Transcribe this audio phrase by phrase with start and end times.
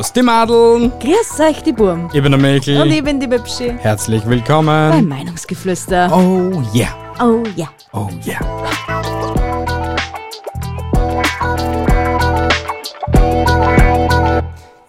[0.00, 0.92] Servus die Madeln.
[0.98, 2.08] Grüß euch, die Burm.
[2.10, 2.80] Ich bin der Mäkel.
[2.80, 3.70] Und ich bin die Bibschi.
[3.80, 5.06] Herzlich Beim willkommen.
[5.06, 6.10] Meinungsgeflüster.
[6.10, 6.88] Oh yeah.
[7.20, 7.70] Oh ja.
[7.92, 8.40] Oh yeah.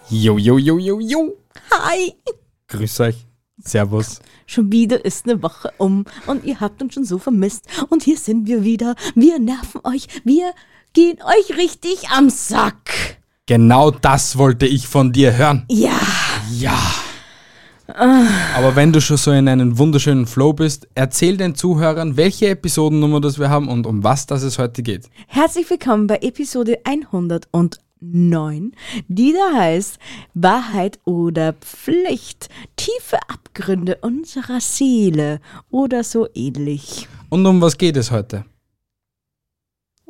[0.09, 1.38] Jo, jo, jo, jo, jo.
[1.71, 2.13] Hi.
[2.70, 3.27] Grüß euch.
[3.57, 4.21] Servus.
[4.45, 7.66] Schon wieder ist eine Woche um und ihr habt uns schon so vermisst.
[7.89, 8.95] Und hier sind wir wieder.
[9.16, 10.07] Wir nerven euch.
[10.23, 10.53] Wir
[10.93, 13.20] gehen euch richtig am Sack.
[13.52, 15.66] Genau das wollte ich von dir hören.
[15.70, 16.00] Ja.
[16.58, 16.77] Ja.
[18.55, 23.20] Aber wenn du schon so in einem wunderschönen Flow bist, erzähl den Zuhörern, welche Episodennummer
[23.20, 25.09] das wir haben und um was das es heute geht.
[25.27, 28.72] Herzlich willkommen bei Episode 109,
[29.09, 30.00] die da heißt
[30.34, 32.48] Wahrheit oder Pflicht,
[32.78, 37.09] tiefe Abgründe unserer Seele oder so ähnlich.
[37.30, 38.45] Und um was geht es heute?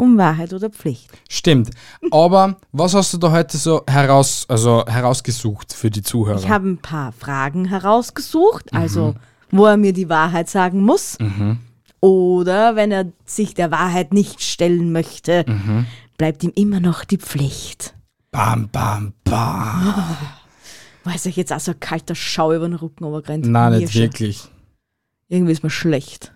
[0.02, 1.12] Um Wahrheit oder Pflicht.
[1.30, 1.70] Stimmt.
[2.10, 6.40] Aber was hast du da heute so heraus, also herausgesucht für die Zuhörer?
[6.40, 9.14] Ich habe ein paar Fragen herausgesucht, also
[9.52, 11.20] wo er mir die Wahrheit sagen muss.
[12.00, 15.46] Oder wenn er sich der Wahrheit nicht stellen möchte,
[16.18, 17.94] bleibt ihm immer noch die Pflicht.
[18.32, 19.94] bam, bam, bam.
[21.04, 23.46] Weiß ich jetzt auch so ein kalter Schau über den Rücken runtergerannt?
[23.46, 24.48] Nein, nicht wirklich.
[25.28, 26.32] Irgendwie ist mir schlecht.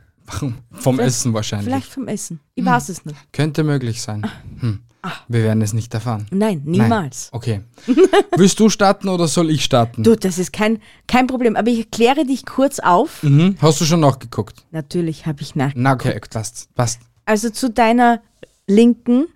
[0.72, 1.68] Vom Essen wahrscheinlich.
[1.68, 2.40] Vielleicht vom Essen.
[2.56, 3.18] Ich weiß es nicht.
[3.32, 4.30] Könnte möglich sein.
[4.60, 4.80] Hm.
[5.28, 6.26] Wir werden es nicht erfahren.
[6.32, 6.82] Nein, Nein.
[6.82, 7.30] niemals.
[7.32, 7.62] Okay.
[8.38, 10.04] Willst du starten oder soll ich starten?
[10.04, 11.56] Du, das ist kein, kein Problem.
[11.56, 13.22] Aber ich erkläre dich kurz auf.
[13.24, 13.56] Mhm.
[13.62, 14.66] Hast du schon nachgeguckt?
[14.72, 15.72] Natürlich habe ich nach.
[15.76, 16.74] Na, okay, passt.
[16.74, 17.02] passt.
[17.26, 18.22] Also zu deiner
[18.68, 19.28] Linken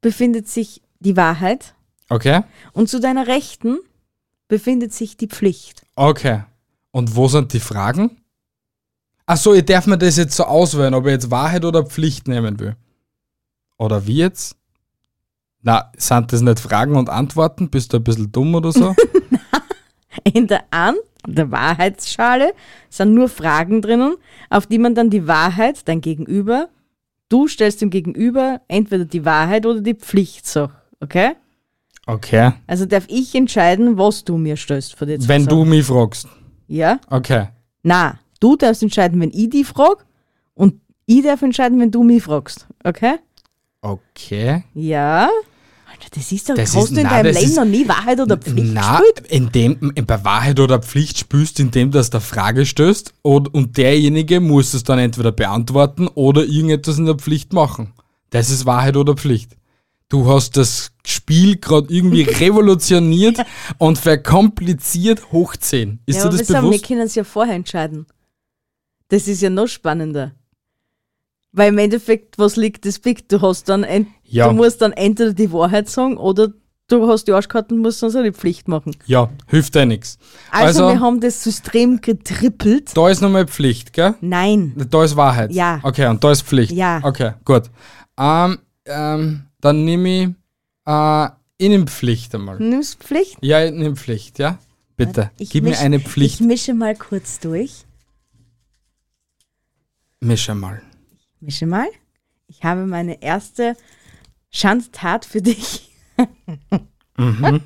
[0.00, 1.74] befindet sich die Wahrheit.
[2.08, 2.42] Okay?
[2.72, 3.78] Und zu deiner Rechten
[4.48, 5.82] befindet sich die Pflicht.
[5.96, 6.42] Okay.
[6.90, 8.16] Und wo sind die Fragen?
[9.30, 12.58] Achso, ich darf mir das jetzt so auswählen, ob ich jetzt Wahrheit oder Pflicht nehmen
[12.58, 12.74] will.
[13.78, 14.56] Oder wie jetzt?
[15.62, 17.70] Na, sind das nicht Fragen und Antworten?
[17.70, 18.96] Bist du ein bisschen dumm oder so?
[20.24, 20.96] In der An
[21.28, 22.54] der Wahrheitsschale
[22.88, 24.16] sind nur Fragen drinnen,
[24.48, 26.68] auf die man dann die Wahrheit, dein Gegenüber,
[27.28, 30.70] du stellst dem Gegenüber entweder die Wahrheit oder die Pflicht so.
[30.98, 31.36] Okay?
[32.04, 32.50] Okay.
[32.66, 36.26] Also darf ich entscheiden, was du mir stößt für die Wenn du mich fragst.
[36.66, 36.98] Ja?
[37.08, 37.46] Okay.
[37.84, 40.02] Na, du darfst entscheiden, wenn ich die frage
[40.54, 40.74] und
[41.06, 42.66] ich darf entscheiden, wenn du mich fragst.
[42.84, 43.16] Okay?
[43.82, 44.64] Okay.
[44.74, 45.28] Ja?
[45.90, 47.88] Alter, das ist doch, Das hast ist- du in na, deinem Leben ist- noch nie
[47.88, 49.26] Wahrheit oder Pflicht Na, gespielt?
[49.30, 54.72] indem, bei Wahrheit oder Pflicht spürst, indem das der Frage stößt und, und derjenige muss
[54.74, 57.92] es dann entweder beantworten oder irgendetwas in der Pflicht machen.
[58.30, 59.56] Das ist Wahrheit oder Pflicht.
[60.08, 63.38] Du hast das Spiel gerade irgendwie revolutioniert
[63.78, 66.00] und verkompliziert hoch 10.
[66.06, 66.86] Ist ja, dir das wir, sagen, wir bewusst?
[66.86, 68.06] können es ja vorher entscheiden.
[69.10, 70.32] Das ist ja noch spannender.
[71.52, 73.30] Weil im Endeffekt, was liegt, das liegt.
[73.32, 74.48] Du hast dann, ent Ja.
[74.48, 76.48] du musst dann entweder die Wahrheit sagen oder
[76.86, 78.94] du hast die Arschkarten und musst dann so die Pflicht machen.
[79.06, 80.16] Ja, hilft dir nichts.
[80.52, 82.96] Also, Also- wir haben das System getrippelt.
[82.96, 84.14] Da ist nochmal Pflicht, gell?
[84.20, 84.74] Nein.
[84.90, 85.50] Da ist Wahrheit.
[85.52, 85.80] Ja.
[85.82, 86.70] Okay, und da ist Pflicht.
[86.72, 87.00] Ja.
[87.02, 87.64] Okay, gut.
[88.18, 90.28] Ähm, ähm, dann nehme ich
[90.86, 91.28] äh,
[91.58, 92.58] Innenpflicht einmal.
[92.58, 93.36] Nimmst Pflicht?
[93.42, 94.58] Ja, ich nehme Pflicht, ja?
[94.96, 96.40] Bitte, Ich gib mir misch- eine Ich Pflicht.
[96.40, 97.84] mische mal kurz durch.
[100.20, 100.82] Mische mal.
[101.40, 101.88] Mische mal.
[102.46, 103.76] Ich habe meine erste
[104.50, 105.90] Schandtat für dich.
[107.16, 107.60] Mhm.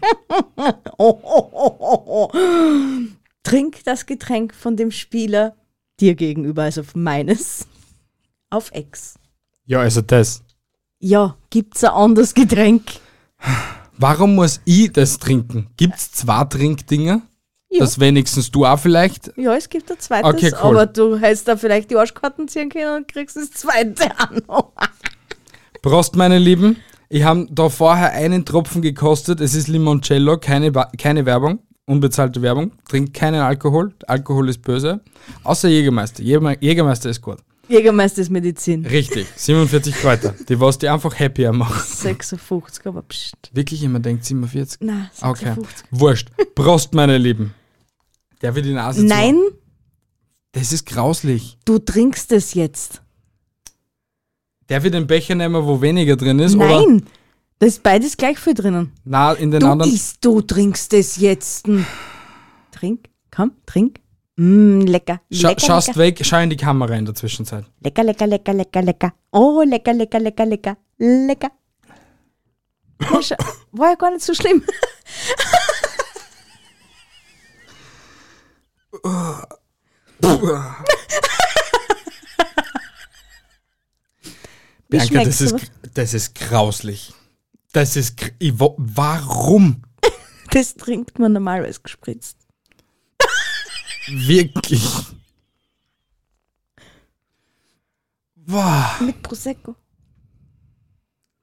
[0.98, 2.32] oh, oh, oh.
[3.42, 5.56] Trink das Getränk von dem Spieler
[6.00, 7.66] dir gegenüber, also meines,
[8.50, 9.14] auf Ex.
[9.66, 10.42] Ja, also das.
[10.98, 12.82] Ja, gibt's ein anderes Getränk?
[13.96, 15.68] Warum muss ich das trinken?
[15.76, 17.22] Gibt's zwei Trinkdinger?
[17.74, 17.80] Ja.
[17.80, 19.32] Das wenigstens du auch vielleicht?
[19.36, 20.70] Ja, es gibt ein zweites, Okay, cool.
[20.76, 24.42] aber du hättest da vielleicht die Arschkarten ziehen können und kriegst das zweite an.
[25.82, 26.76] Prost, meine Lieben.
[27.08, 29.40] Ich habe da vorher einen Tropfen gekostet.
[29.40, 32.72] Es ist Limoncello, keine, keine Werbung, unbezahlte Werbung.
[32.88, 33.92] Trinkt keinen Alkohol.
[34.06, 35.00] Alkohol ist böse.
[35.42, 36.22] Außer Jägermeister.
[36.22, 37.38] Jägerme- Jägermeister ist gut.
[37.68, 38.84] Jägermeister ist Medizin.
[38.86, 39.26] Richtig.
[39.36, 40.34] 47 Kräuter.
[40.48, 41.82] Die was die einfach happier machen.
[41.84, 43.34] 56, aber pst.
[43.52, 44.80] Wirklich immer denkt 47?
[44.80, 45.46] Nein, Okay.
[45.46, 45.86] 56.
[45.90, 46.28] Wurscht.
[46.54, 47.54] Prost, meine Lieben.
[48.44, 49.40] Der wird die Nase zu- Nein,
[50.52, 51.58] Das ist grauslich.
[51.64, 53.00] du trinkst es jetzt.
[54.68, 56.54] Der wird den Becher nehmen, wo weniger drin ist?
[56.54, 56.66] Oder?
[56.84, 57.06] Nein,
[57.58, 58.92] da ist beides gleich viel drinnen.
[59.04, 59.90] Na, in den Du anderen.
[59.92, 61.66] isst, du trinkst es jetzt.
[62.70, 64.00] Trink, komm, trink.
[64.36, 65.98] Mm, lecker, Scha lecker, schaust lecker.
[66.00, 67.64] weg, schau in die Kamera in der Zwischenzeit.
[67.80, 69.14] lecker, lecker, lecker, lecker, lecker.
[69.32, 71.50] Oh, lecker, lecker, lecker, lecker, lecker.
[73.00, 73.38] Scha-
[73.72, 74.62] War ja gar nicht so schlimm.
[78.90, 78.92] Wie
[84.88, 87.12] Bianca, das ist, das ist grauslich.
[87.72, 88.16] Das ist.
[88.40, 89.82] warum?
[90.50, 92.36] Das trinkt man normalerweise gespritzt.
[94.06, 94.84] Wirklich.
[98.36, 99.74] Wow, Mit Prosecco.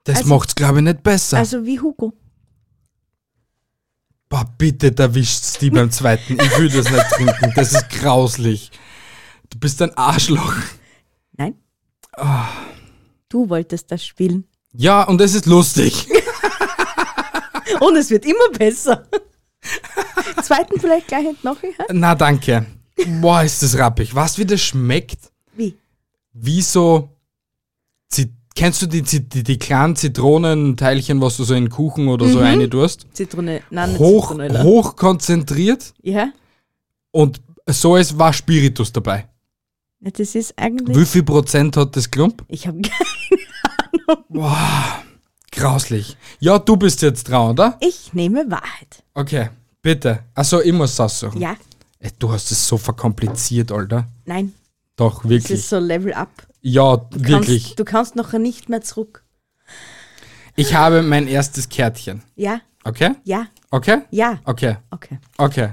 [0.04, 1.36] das Also- macht's, glaube ich, nicht besser.
[1.36, 2.14] Also wie Hugo.
[4.32, 6.38] Boah, bitte, da wischt's die beim zweiten.
[6.40, 7.52] Ich will das nicht trinken.
[7.54, 8.70] Das ist grauslich.
[9.50, 10.54] Du bist ein Arschloch.
[11.36, 11.54] Nein.
[12.16, 12.48] Ah.
[13.28, 14.48] Du wolltest das spielen.
[14.72, 16.08] Ja, und es ist lustig.
[17.80, 19.06] Und es wird immer besser.
[20.42, 21.62] Zweiten vielleicht gleich noch.
[21.62, 21.84] Ja?
[21.90, 22.64] Na, danke.
[23.20, 24.14] Boah, ist das rappig.
[24.14, 25.30] Was, wie das schmeckt?
[25.52, 25.76] Wie?
[26.32, 27.10] Wie so.
[28.08, 32.38] Zit Kennst du die, die, die kleinen Zitronenteilchen, was du so in Kuchen oder so
[32.38, 33.06] rein tust?
[33.12, 33.62] Zitrone.
[33.70, 34.62] Nein, Hoch, Zitronella.
[34.62, 36.28] hoch konzentriert Ja?
[37.10, 39.28] und so ist war Spiritus dabei.
[40.00, 40.96] Ja, Das ist eigentlich.
[40.96, 42.44] Wie viel Prozent hat das Klump?
[42.48, 42.80] Ich habe
[44.28, 45.02] Boah,
[45.50, 46.16] grauslich.
[46.40, 47.78] Ja, du bist jetzt dran, oder?
[47.80, 49.02] Ich nehme Wahrheit.
[49.14, 49.50] Okay,
[49.80, 50.20] bitte.
[50.34, 51.40] Achso, ich muss das suchen.
[51.40, 51.56] Ja?
[52.00, 54.08] Ey, du hast es so verkompliziert, Alter.
[54.24, 54.52] Nein.
[54.96, 55.58] Doch, Das wirklich.
[55.60, 56.30] ist so Level Up.
[56.62, 57.64] Ja, Du wirklich.
[57.64, 59.24] Kannst, du kannst nachher nicht mehr zurück.
[60.56, 62.22] Ich habe mein erstes Kärtchen.
[62.36, 62.60] Ja?
[62.84, 63.10] Okay?
[63.24, 63.46] Ja?
[63.70, 63.98] Okay?
[64.10, 64.38] Ja?
[64.44, 64.76] Okay.
[64.90, 65.18] Okay.
[65.38, 65.68] Okay.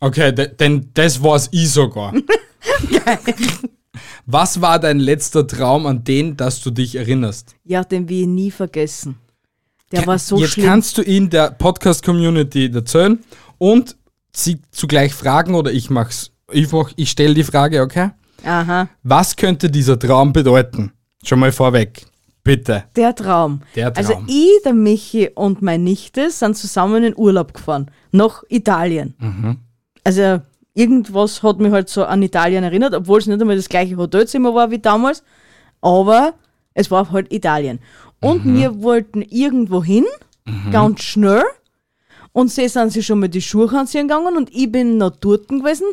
[0.00, 2.14] Okay, de- denn das war's ich sogar.
[4.26, 7.54] Was war dein letzter Traum, an den, dass du dich erinnerst?
[7.64, 9.18] Ja, den wir nie vergessen.
[9.92, 10.66] Der war so Jetzt schlimm.
[10.66, 13.18] kannst du ihn der Podcast-Community erzählen
[13.58, 13.96] und
[14.32, 16.30] sie zugleich fragen oder ich mach's.
[16.52, 18.10] Ich, mach, ich stelle die Frage, okay?
[18.44, 18.88] Aha.
[19.02, 20.92] Was könnte dieser Traum bedeuten?
[21.22, 22.04] Schon mal vorweg.
[22.42, 22.84] Bitte.
[22.96, 23.60] Der Traum.
[23.76, 24.24] Der Also Traum.
[24.28, 27.90] ich, der Michi und meine Nichte sind zusammen in Urlaub gefahren.
[28.12, 29.14] Nach Italien.
[29.18, 29.58] Mhm.
[30.04, 30.40] Also
[30.74, 34.54] irgendwas hat mich halt so an Italien erinnert, obwohl es nicht einmal das gleiche Hotelzimmer
[34.54, 35.22] war wie damals.
[35.82, 36.32] Aber
[36.72, 37.78] es war halt Italien.
[38.20, 38.56] Und Mhm.
[38.56, 40.04] wir wollten irgendwo hin,
[40.72, 41.42] ganz schnell.
[42.32, 45.48] Und sie sind sich schon mal die Schuhe anziehen gegangen und ich bin noch dort
[45.48, 45.86] gewesen.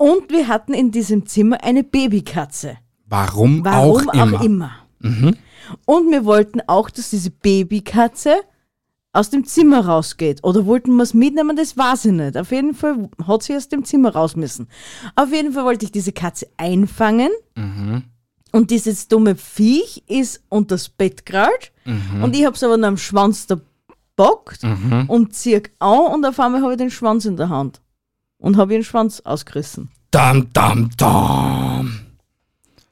[0.00, 2.78] Und wir hatten in diesem Zimmer eine Babykatze.
[3.04, 4.42] Warum, Warum auch immer.
[4.42, 4.72] immer.
[5.84, 8.36] Und wir wollten auch, dass diese Babykatze
[9.12, 10.42] aus dem Zimmer rausgeht.
[10.42, 12.38] Oder wollten wir es mitnehmen, das weiß ich nicht.
[12.38, 14.68] Auf jeden Fall hat sie aus dem Zimmer raus müssen.
[15.16, 17.28] Auf jeden Fall wollte ich diese Katze einfangen.
[18.52, 21.72] Und dieses dumme Viech ist unter das Bett gerollt.
[22.22, 23.60] Und ich hab's aber noch am Schwanz da
[24.16, 24.64] bockt
[25.08, 27.82] und zieh an und auf einmal habe ich den Schwanz in der Hand.
[28.40, 29.90] Und habe ihren Schwanz ausgerissen.
[30.10, 32.00] Dam, dam, dam.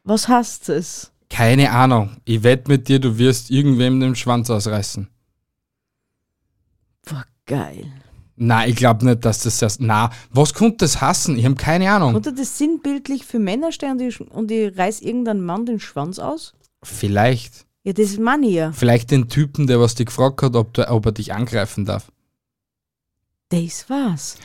[0.05, 1.11] Was heißt es?
[1.29, 2.17] Keine Ahnung.
[2.25, 5.09] Ich wette mit dir, du wirst irgendwem den Schwanz ausreißen.
[7.07, 7.93] War geil.
[8.37, 9.81] Na, ich glaube nicht, dass das das.
[9.81, 11.37] Na, was könnte das hassen?
[11.37, 12.13] Ich habe keine Ahnung.
[12.13, 16.21] Konnte das sinnbildlich für Männer stehen und ich, und ich reiß irgendeinen Mann den Schwanz
[16.21, 16.55] aus?
[16.83, 17.67] Vielleicht.
[17.83, 18.71] Ja, das ist Mann ja.
[18.73, 22.13] Vielleicht den Typen, der was dich gefragt hat, ob, der, ob er dich angreifen darf.
[23.49, 24.37] Das war's.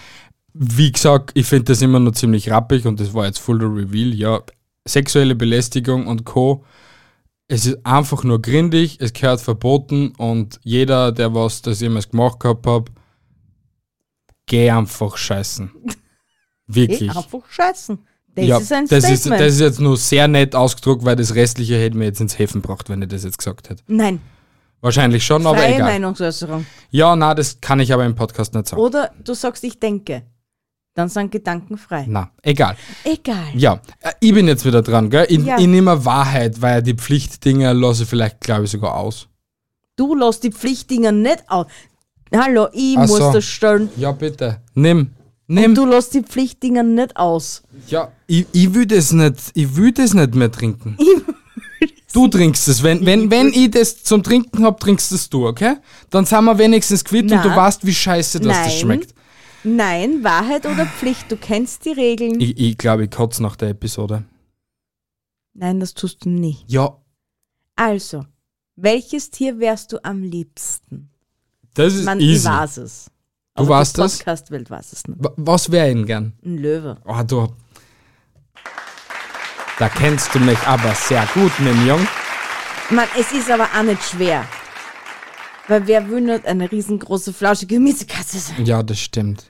[0.53, 3.65] Wie gesagt, ich finde das immer noch ziemlich rappig und das war jetzt full the
[3.65, 4.13] reveal.
[4.13, 4.41] Ja,
[4.85, 6.63] sexuelle Belästigung und Co.
[7.47, 12.39] Es ist einfach nur grindig, es gehört verboten und jeder, der was das jemals gemacht
[12.39, 12.89] gehabt hat,
[14.45, 15.71] geh einfach scheißen.
[16.67, 17.09] Wirklich.
[17.09, 17.99] einfach scheißen.
[18.35, 19.41] Das ja, ist ein das, ist, Statement.
[19.41, 22.61] das ist jetzt nur sehr nett ausgedruckt, weil das Restliche hätte mir jetzt ins Häfen
[22.61, 23.83] gebracht, wenn ich das jetzt gesagt hätte.
[23.87, 24.21] Nein,
[24.83, 25.93] Wahrscheinlich schon, aber freie egal.
[25.93, 26.65] Meinungsäußerung.
[26.89, 28.81] Ja, na, das kann ich aber im Podcast nicht sagen.
[28.81, 30.23] Oder du sagst, ich denke.
[30.95, 32.05] Dann sind Gedanken frei.
[32.07, 32.75] Na, egal.
[33.03, 33.47] Egal.
[33.55, 35.25] Ja, äh, ich bin jetzt wieder dran, gell?
[35.27, 35.57] Ich, Ja.
[35.57, 39.27] ich nehme Wahrheit, weil die Pflichtdinger lasse ich vielleicht, glaube ich, sogar aus.
[39.95, 41.65] Du lässt die Pflichtdinger nicht aus.
[42.35, 43.31] Hallo, ich Ach muss so.
[43.33, 43.89] das stellen.
[43.97, 44.61] Ja, bitte.
[44.75, 45.09] Nimm.
[45.47, 45.73] Nimm.
[45.75, 47.63] Du lässt die Pflichtdinger nicht aus.
[47.87, 50.97] Ja, ich, ich will das nicht, ich will das nicht mehr trinken.
[52.13, 52.83] Du trinkst es.
[52.83, 55.77] Wenn, wenn, wenn ich das zum Trinken hab, trinkst es du, okay?
[56.11, 57.41] Dann sind wir wenigstens quitt und Na.
[57.41, 58.77] du weißt, wie scheiße das, das Nein.
[58.79, 59.12] schmeckt.
[59.63, 62.39] Nein, Wahrheit oder Pflicht, du kennst die Regeln.
[62.41, 64.23] Ich, ich glaube, ich kotze nach der Episode.
[65.53, 66.65] Nein, das tust du nicht.
[66.69, 66.97] Ja,
[67.75, 68.25] Also,
[68.75, 71.09] welches Tier wärst du am liebsten?
[71.75, 72.47] das ist Man, ich easy.
[72.49, 73.09] weiß es.
[73.55, 73.93] Du die das?
[73.93, 75.23] Podcast-Welt weiß es nicht.
[75.23, 76.33] Wa- Was wäre ihn gern?
[76.43, 76.97] Ein Löwe.
[77.05, 77.47] Oh, du.
[79.79, 82.07] Da kennst du mich aber sehr gut, mein Jung.
[82.89, 84.45] Mann, es ist aber auch nicht schwer.
[85.67, 88.65] Weil wer will nicht eine riesengroße, flauschige Gemüsekatze sein?
[88.65, 89.49] Ja, das stimmt.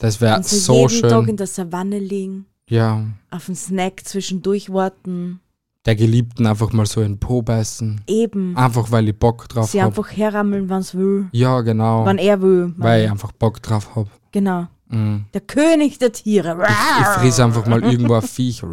[0.00, 1.36] Das wäre so, so jeden Tag in schön.
[1.36, 5.40] der Savanne liegen, Ja, auf einen Snack zwischendurch warten,
[5.86, 8.00] der Geliebten einfach mal so in den Po beißen.
[8.06, 9.88] eben, Einfach weil ich Bock drauf sie hab.
[9.88, 12.04] einfach herrammeln, wann es will, Ja, genau.
[12.04, 12.74] wann er will.
[12.76, 14.08] Weil ich einfach Bock drauf hab.
[14.32, 14.66] Genau.
[14.88, 15.26] Mhm.
[15.34, 16.56] Der König der Tiere.
[17.00, 18.62] Ich friss einfach mal irgendwo ein Viech.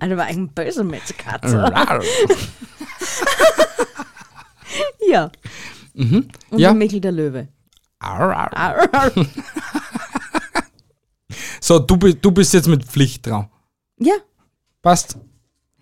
[0.00, 1.72] Eine war ein böse Metzkatze.
[5.08, 5.30] Ja.
[5.94, 6.70] Und Ja.
[6.70, 7.48] der Michel der Löwe.
[7.98, 9.12] Arr, arr.
[11.60, 13.48] So, du, du bist jetzt mit Pflicht dran.
[13.98, 14.14] Ja,
[14.82, 15.16] Passt.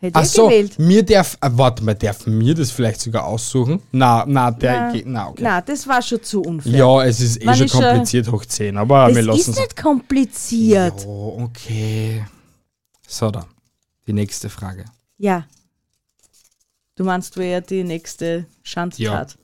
[0.01, 0.79] hätte Ach ich so, gewählt.
[0.79, 3.83] mir darf, äh, warte mal, darf mir das vielleicht sogar aussuchen?
[3.93, 5.43] Na, na, der Na, geht, na, okay.
[5.43, 6.73] Na, das war schon zu unfair.
[6.73, 9.49] Ja, es ist eh Man schon ist, kompliziert hoch 10, aber das wir lassen ist
[9.49, 9.59] es.
[9.59, 11.05] nicht kompliziert.
[11.07, 12.25] Oh, okay.
[13.07, 13.45] So, dann.
[14.07, 14.87] Die nächste Frage.
[15.19, 15.45] Ja.
[16.97, 19.37] Du meinst, wer die nächste Schandtat?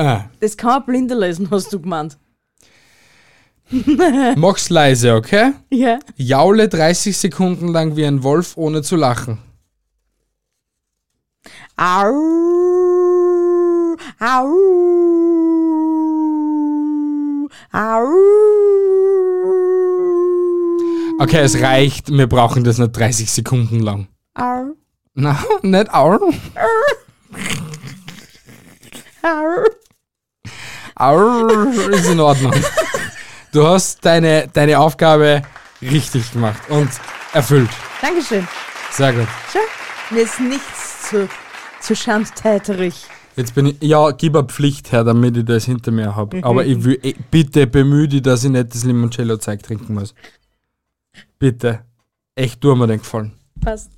[0.00, 2.16] Äh, Das kann man blinder lesen, hast du gemeint.
[4.36, 5.52] mach's leise, okay?
[5.70, 5.98] Ja.
[6.16, 9.38] Jaule 30 Sekunden lang wie ein Wolf, ohne zu lachen.
[11.76, 12.12] Au.
[14.18, 14.56] Au.
[17.72, 18.06] Au.
[21.18, 22.10] Okay, es reicht.
[22.10, 24.08] Wir brauchen das nicht 30 Sekunden lang.
[24.34, 24.74] Au.
[25.14, 26.18] Na, nicht Aul.
[26.22, 26.30] Au.
[29.22, 29.79] Aul
[31.90, 32.54] ist in Ordnung.
[33.52, 35.42] Du hast deine, deine Aufgabe
[35.82, 36.88] richtig gemacht und
[37.32, 37.70] erfüllt.
[38.00, 38.46] Dankeschön.
[38.92, 39.26] Sehr gut.
[39.52, 41.28] Schau, mir ist nichts zu,
[41.80, 42.94] zu schandtäterig.
[43.36, 46.44] Jetzt bin ich, ja, gib eine Pflicht her, damit ich das hinter mir habe.
[46.44, 50.14] Aber ich will, eh, bitte bemühe dich, dass ich nicht das Limoncello-Zeug trinken muss.
[51.38, 51.80] Bitte.
[52.34, 53.32] Echt, tu mir den Gefallen.
[53.60, 53.90] Passt.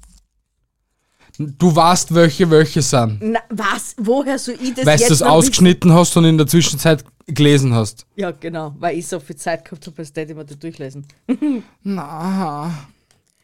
[1.38, 3.18] Du weißt, welche welche sind.
[3.22, 3.94] Na, was?
[3.98, 7.04] Woher soll ich das Weil jetzt du es noch ausgeschnitten hast und in der Zwischenzeit
[7.26, 8.00] gelesen hast.
[8.00, 8.20] wissen?
[8.20, 8.74] Ja, genau.
[8.78, 11.06] Weil ich so viel Zeit gehabt habe, als hätte ich mir das durchlesen.
[11.82, 12.86] Na.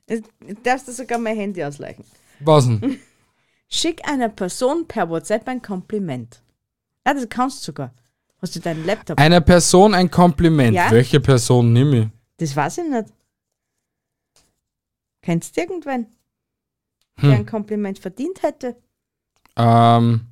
[0.07, 0.23] Du
[0.63, 2.05] darfst du sogar mein Handy ausleichen.
[2.41, 2.99] Was denn?
[3.71, 6.43] Schick einer Person per WhatsApp ein Kompliment.
[7.07, 7.93] Ja, das kannst du sogar.
[8.41, 9.19] Hast du deinen Laptop?
[9.19, 10.75] Einer Person ein Kompliment.
[10.75, 10.91] Ja?
[10.91, 12.07] Welche Person nehme ich?
[12.37, 13.07] Das weiß ich nicht.
[15.23, 16.07] Kennst du irgendwen,
[17.19, 17.29] Hm.
[17.29, 18.77] der ein Kompliment verdient hätte?
[19.57, 20.23] Ähm,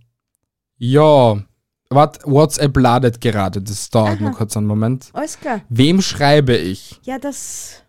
[0.78, 1.42] ja.
[1.88, 3.62] Wart, WhatsApp ladet gerade.
[3.62, 4.22] Das dauert Aha.
[4.22, 5.10] nur kurz einen Moment.
[5.12, 5.60] Alles klar.
[5.68, 7.00] Wem schreibe ich?
[7.04, 7.82] Ja, das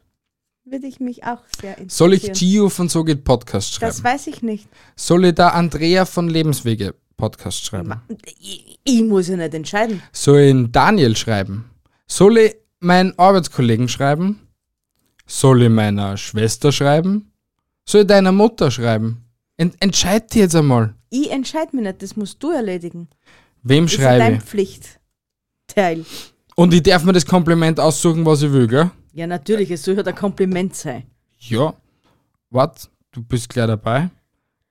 [0.65, 1.89] würde ich mich auch sehr interessieren.
[1.89, 3.89] Soll ich Gio von So geht Podcast schreiben?
[3.89, 4.67] Das weiß ich nicht.
[4.95, 7.95] Soll ich da Andrea von Lebenswege Podcast schreiben?
[8.39, 10.01] Ich, ich muss ja nicht entscheiden.
[10.11, 11.69] Soll ich Daniel schreiben?
[12.05, 14.47] Soll ich meinen Arbeitskollegen schreiben?
[15.25, 17.31] Soll ich meiner Schwester schreiben?
[17.89, 19.23] Soll ich deiner Mutter schreiben?
[19.55, 20.93] Ent entscheid dich jetzt einmal.
[21.09, 23.07] Ich entscheide mich nicht, das musst du erledigen.
[23.63, 24.43] Wem Das ist schreibe dein ich?
[24.43, 26.05] Pflichtteil.
[26.55, 28.91] Und ich darf mir das Kompliment aussuchen, was ich will, gell?
[29.13, 31.03] Ja, natürlich, es soll ja ein Kompliment sein.
[31.39, 31.73] Ja.
[32.49, 34.09] Wart, du bist gleich dabei.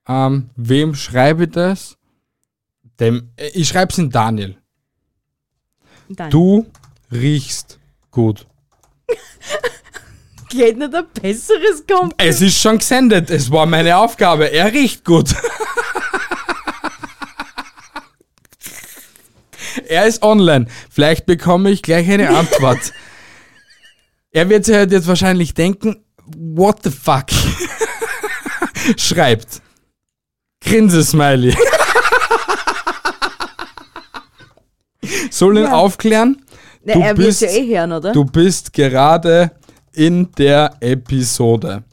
[0.07, 1.97] Ähm, wem schreibe ich das?
[2.99, 4.57] Dem, äh, ich schreibe es in Daniel.
[6.09, 6.31] Danke.
[6.31, 6.65] Du
[7.11, 7.79] riechst
[8.11, 8.45] gut.
[10.49, 12.15] Geht nicht ein besseres Kompliment?
[12.17, 13.29] Es ist schon gesendet.
[13.29, 14.45] Es war meine Aufgabe.
[14.51, 15.33] Er riecht gut.
[19.87, 20.67] er ist online.
[20.89, 22.93] Vielleicht bekomme ich gleich eine Antwort.
[24.31, 26.03] er wird sich halt jetzt wahrscheinlich denken,
[26.35, 27.25] what the fuck?
[28.97, 29.61] Schreibt.
[30.63, 31.55] Grinse-Smiley.
[35.29, 35.73] Soll ihn Ja.
[35.73, 36.43] aufklären?
[36.83, 38.11] Na, du er bist- ja eh hören, oder?
[38.11, 39.51] Du bist gerade
[39.97, 41.83] in der Episode.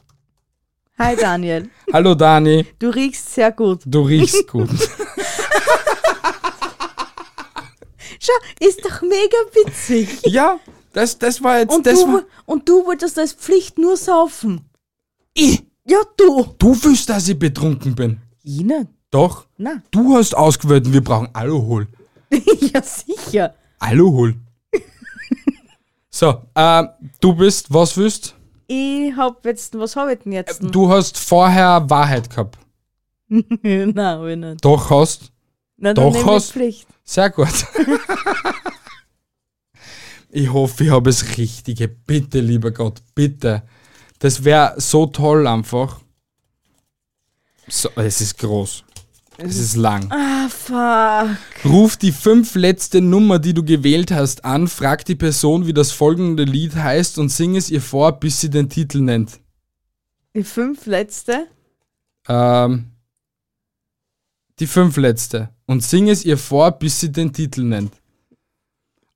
[0.99, 3.81] Hi Daniel, Hallo Dani, du riechst sehr gut.
[3.85, 4.69] du riechst gut.
[8.19, 10.21] Schau, ist doch mega witzig.
[10.25, 10.59] ja,
[10.93, 14.61] das, das war jetzt, Und das du, war, und du wolltest als Pflicht nur saufen.
[15.33, 16.45] ich, Ja, du.
[16.57, 18.19] du willst, dass ich betrunken bin.
[18.43, 18.87] Ich nicht.
[19.11, 21.87] Doch, Na, du hast ausgewählt, wir brauchen Alkohol.
[22.59, 23.53] ja sicher.
[23.79, 24.35] Alkohol.
[26.15, 26.83] So, äh,
[27.19, 28.35] du bist, was willst?
[28.67, 30.61] Ich hab jetzt, was hab ich denn jetzt?
[30.61, 32.57] Du hast vorher Wahrheit gehabt.
[33.27, 34.63] Nein, hab ich nicht.
[34.63, 35.33] Doch hast.
[35.75, 36.87] Nein, Doch, hast- Pflicht.
[37.03, 37.49] Sehr gut.
[40.29, 41.89] ich hoffe, ich habe es richtige.
[41.89, 43.63] Bitte, lieber Gott, bitte.
[44.19, 45.99] Das wäre so toll einfach.
[47.67, 48.85] So, es ist groß.
[49.37, 50.09] Es ist lang.
[50.11, 51.37] Ah, fuck.
[51.65, 55.91] Ruf die fünf letzte Nummer, die du gewählt hast, an, frag die Person, wie das
[55.91, 59.39] folgende Lied heißt und sing es ihr vor, bis sie den Titel nennt.
[60.35, 61.47] Die fünf letzte.
[62.27, 62.91] Ähm,
[64.59, 65.49] die fünf letzte.
[65.65, 67.93] Und sing es ihr vor, bis sie den Titel nennt.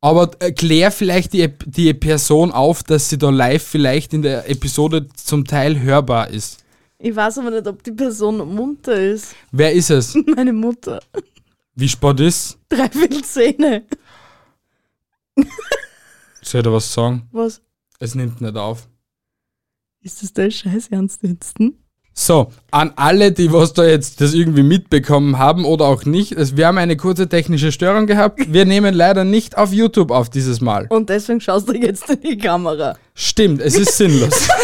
[0.01, 5.07] Aber klär vielleicht die, die Person auf, dass sie da live vielleicht in der Episode
[5.13, 6.63] zum Teil hörbar ist.
[7.01, 9.33] Ich weiß aber nicht, ob die Person munter ist.
[9.53, 10.15] Wer ist es?
[10.35, 10.99] Meine Mutter.
[11.73, 12.57] Wie spät ist?
[12.67, 13.83] Dreiviertel Zähne.
[16.41, 17.25] Soll ich da was sagen?
[17.31, 17.61] Was?
[17.99, 18.89] Es nimmt nicht auf.
[20.01, 21.57] Ist das dein Scheiß Ernst jetzt?
[21.57, 21.75] Hm?
[22.13, 26.57] So, an alle, die was da jetzt das irgendwie mitbekommen haben oder auch nicht, es,
[26.57, 28.41] wir haben eine kurze technische Störung gehabt.
[28.51, 30.87] Wir nehmen leider nicht auf YouTube auf dieses Mal.
[30.89, 32.97] Und deswegen schaust du jetzt in die Kamera.
[33.13, 34.49] Stimmt, es ist sinnlos.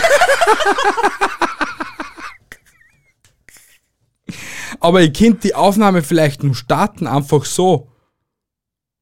[4.79, 7.89] Aber ihr könnt die Aufnahme vielleicht nur starten, einfach so.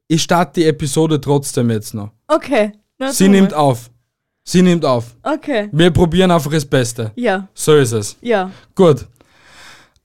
[0.08, 2.12] Ich starte die Episode trotzdem jetzt noch.
[2.28, 2.74] Okay.
[2.98, 3.58] Na, Sie nimmt mal.
[3.58, 3.90] auf.
[4.44, 5.16] Sie nimmt auf.
[5.24, 5.70] Okay.
[5.72, 7.12] Wir probieren einfach das Beste.
[7.16, 8.18] Ja, So ist es.
[8.22, 8.52] ja.
[8.76, 9.06] Gut.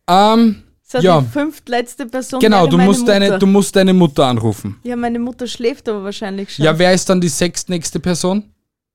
[0.09, 1.21] Ähm, So, Ja.
[1.21, 3.13] die fünftletzte Person genau, du musst, Mutter.
[3.21, 4.81] deine, du musst deine Mutter anrufen.
[4.85, 6.65] ja, meine Mutter schläft aber wahrscheinlich schon.
[6.65, 8.45] Ja, wer ist dann die sechstnächste Person?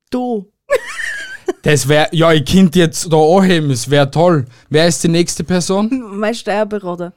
[0.10, 0.50] du.
[1.64, 4.46] Das wäre, ja, ich könnte jetzt da anheben, es wäre toll.
[4.70, 5.90] Wer ist die nächste Person?
[6.20, 7.14] Mein Steuerberater.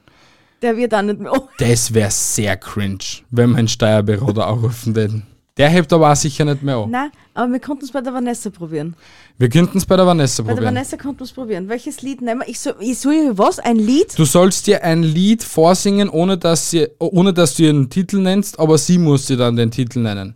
[0.63, 1.33] Der wird auch nicht mehr.
[1.33, 2.99] Oh, Das wäre sehr cringe,
[3.31, 5.27] wenn wir einen Steuerberater anrufen würden.
[5.57, 6.91] Der hebt aber auch sicher nicht mehr an.
[6.91, 8.95] nein, aber wir konnten es bei der Vanessa probieren.
[9.39, 10.75] Wir könnten es bei der Vanessa Bei der probieren.
[10.75, 11.69] Vanessa konnten wir es probieren.
[11.69, 12.49] Welches Lied nehmen wir?
[12.49, 13.59] Ich soll, ich soll was?
[13.59, 14.17] Ein Lied?
[14.19, 18.59] Du sollst dir ein Lied vorsingen, ohne dass, sie, ohne dass du ihren Titel nennst,
[18.61, 20.35] aber sie muss dir dann den Titel nennen.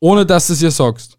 [0.00, 1.17] Ohne dass du es ihr sagst.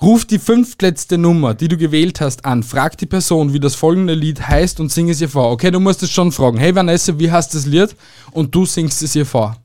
[0.00, 2.62] Ruf die fünftletzte Nummer, die du gewählt hast, an.
[2.62, 5.50] Frag die Person, wie das folgende Lied heißt und sing es ihr vor.
[5.52, 6.58] Okay, du musst es schon fragen.
[6.58, 7.96] Hey Vanessa, wie heißt das Lied?
[8.32, 9.56] Und du singst es ihr vor.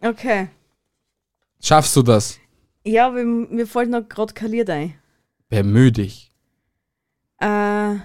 [0.00, 0.48] Okay.
[1.62, 2.38] Schaffst du das?
[2.84, 4.94] Ja, wir, mir fällt noch gerade kein Lied ein.
[5.48, 6.30] Bemühe dich.
[7.38, 7.96] Äh,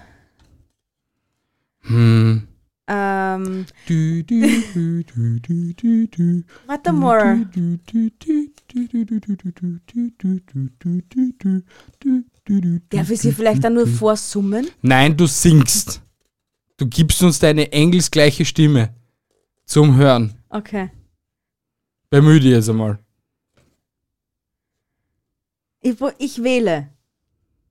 [1.82, 2.46] Hm.
[2.88, 4.40] Ähm, Du, du,
[4.74, 6.42] du, du, du, du, du.
[6.66, 7.46] warte mal.
[12.90, 14.68] Darf ich sie vielleicht auch nur vorsummen?
[14.82, 16.02] Nein, du singst.
[16.76, 18.94] Du gibst uns deine engelsgleiche Stimme
[19.64, 20.34] zum Hören.
[20.48, 20.90] Okay.
[22.10, 22.98] Bemühe dich jetzt einmal.
[25.80, 26.88] Ich, ich wähle.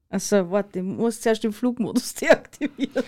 [0.09, 3.03] Also, warte, ich muss zuerst den Flugmodus deaktivieren.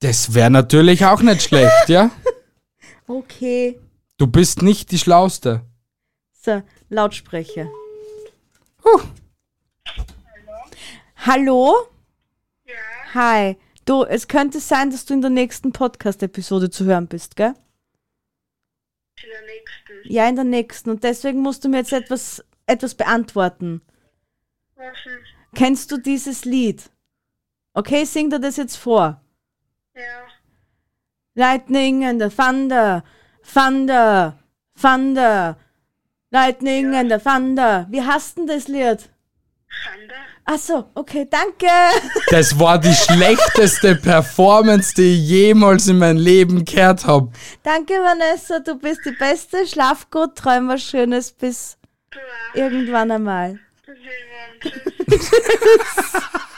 [0.00, 2.10] Das wäre natürlich auch nicht schlecht, ja?
[3.06, 3.78] Okay.
[4.16, 5.60] Du bist nicht die Schlauste.
[6.32, 7.68] So, Lautsprecher.
[11.16, 11.74] Hallo?
[12.64, 12.74] Ja,
[13.12, 13.56] Hi.
[13.84, 17.52] Du, es könnte sein, dass du in der nächsten Podcast-Episode zu hören bist, gell?
[19.22, 20.12] in der nächsten.
[20.12, 20.90] Ja, in der nächsten.
[20.90, 23.82] Und deswegen musst du mir jetzt etwas, etwas beantworten.
[24.76, 25.18] Was denn?
[25.54, 26.90] Kennst du dieses Lied?
[27.74, 29.20] Okay, sing dir das jetzt vor.
[29.94, 30.26] Ja,
[31.34, 33.02] Lightning and the Thunder,
[33.44, 34.34] Thunder,
[34.80, 35.56] Thunder,
[36.30, 37.86] Lightning and the Thunder.
[37.90, 39.08] Wie hast denn das Lied?
[39.68, 40.14] Thunder?
[40.46, 41.66] Ach so, okay, danke.
[42.30, 47.30] Das war die schlechteste Performance, die ich jemals in meinem Leben gehört habe.
[47.62, 49.66] Danke, Vanessa, du bist die Beste.
[49.66, 51.78] Schlaf gut, träum was Schönes bis
[52.12, 52.56] auch.
[52.56, 53.58] irgendwann einmal.
[53.86, 55.20] Simon,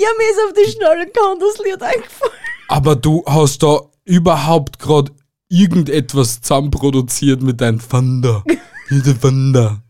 [0.00, 2.32] Ja, mir ist auf die Schnelle kaum das Lied eingefallen.
[2.68, 5.12] Aber du hast da überhaupt gerade
[5.48, 8.44] irgendetwas zusammenproduziert mit deinem Thunder.
[8.90, 9.82] Mit dem Thunder.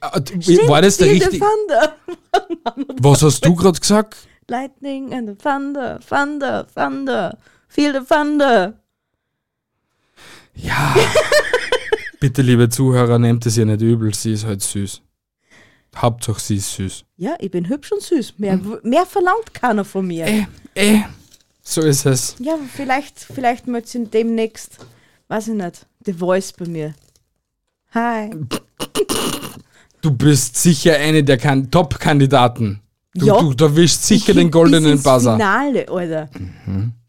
[0.00, 0.34] Ah, d-
[0.68, 1.38] War das der richtige?
[1.38, 1.96] Thunder.
[3.02, 4.16] Was hast du gerade gesagt?
[4.48, 7.36] Lightning and the Thunder, Thunder, Thunder.
[7.68, 8.80] Feel the Thunder.
[10.54, 10.94] Ja.
[12.20, 15.02] Bitte, liebe Zuhörer, nehmt es ihr nicht übel, sie ist halt süß.
[16.02, 17.04] Hauptsache, sie ist süß.
[17.16, 18.34] Ja, ich bin hübsch und süß.
[18.38, 20.26] Mehr, mehr verlangt keiner von mir.
[20.26, 21.00] Äh, äh,
[21.62, 22.36] so ist es.
[22.38, 24.78] Ja, vielleicht, vielleicht möchte sie demnächst,
[25.28, 26.94] weiß ich nicht, The Voice bei mir.
[27.94, 28.30] Hi.
[30.00, 32.80] Du bist sicher eine der kan Top-Kandidaten.
[33.14, 33.40] Du, Ja.
[33.40, 35.32] du, du wischst sicher Ich den goldenen Buzzer.
[35.36, 36.28] Finale, Alter.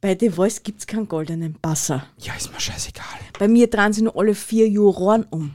[0.01, 2.05] Bei The Voice gibt's keinen goldenen Buzzer.
[2.17, 3.03] Ja, ist mir scheißegal.
[3.37, 5.53] Bei mir drehen sie nur alle vier Juroren um.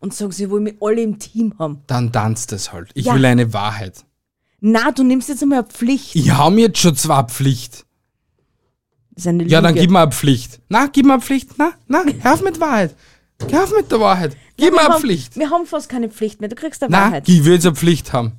[0.00, 1.82] Und sagen, sie wollen mich alle im Team haben.
[1.86, 2.90] Dann tanzt es halt.
[2.94, 3.14] Ich Ja.
[3.14, 4.04] will eine Wahrheit.
[4.60, 6.14] Na, du nimmst jetzt einmal eine Pflicht.
[6.16, 7.84] Ich hab mir jetzt schon zwei Pflicht.
[9.12, 9.82] Das ist eine Ja, dann Lüge.
[9.82, 10.60] gib mir eine Pflicht.
[10.68, 11.50] Na, gib mir eine Pflicht.
[11.58, 12.94] Na, na, hör auf mit Wahrheit.
[13.50, 14.36] Hör auf mit der Wahrheit.
[14.56, 15.36] Gib mir eine haben, Pflicht.
[15.36, 16.48] Wir haben fast keine Pflicht mehr.
[16.50, 17.28] Du kriegst eine Na, Wahrheit.
[17.28, 18.32] ich will jetzt eine Pflicht haben.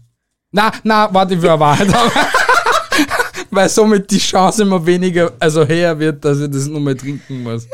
[0.51, 2.11] Na, na, warte, ich will eine Wahrheit haben.
[3.51, 7.43] Weil somit die Chance immer weniger, also höher wird, dass ich das nur mal trinken
[7.43, 7.67] muss.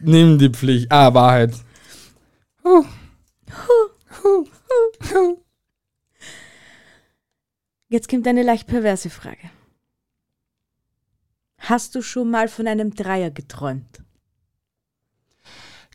[0.00, 0.90] Nimm die Pflicht.
[0.90, 1.52] Ah, Wahrheit.
[7.88, 9.50] Jetzt kommt eine leicht perverse Frage.
[11.58, 14.02] Hast du schon mal von einem Dreier geträumt?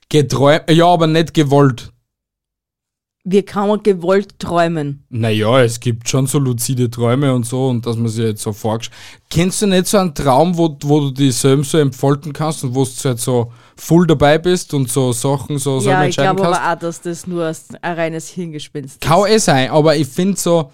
[0.09, 1.91] Geträumt, ja, aber nicht gewollt.
[3.27, 5.03] Wir kann man gewollt träumen.
[5.09, 8.53] Naja, es gibt schon so luzide Träume und so und dass man sich jetzt so
[8.53, 8.97] vorgestellt.
[9.31, 12.75] Kennst du nicht so einen Traum, wo, wo du dich selbst so entfalten kannst und
[12.75, 16.35] wo du halt so voll dabei bist und so Sachen so selber ja, ich entscheiden
[16.35, 16.61] glaube kannst?
[16.61, 17.45] aber auch, dass das nur
[17.81, 19.01] ein reines Hirngespinst ist.
[19.01, 20.71] Kann eh sein, aber ich finde so,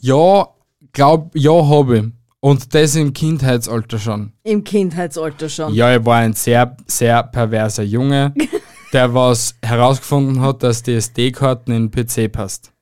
[0.00, 0.46] ja,
[0.92, 2.04] glaub, ja, habe ich.
[2.40, 4.32] Und das im Kindheitsalter schon.
[4.44, 5.74] Im Kindheitsalter schon.
[5.74, 8.32] Ja, ich war ein sehr, sehr perverser Junge,
[8.92, 12.72] der was herausgefunden hat, dass die SD-Karten in den PC passt.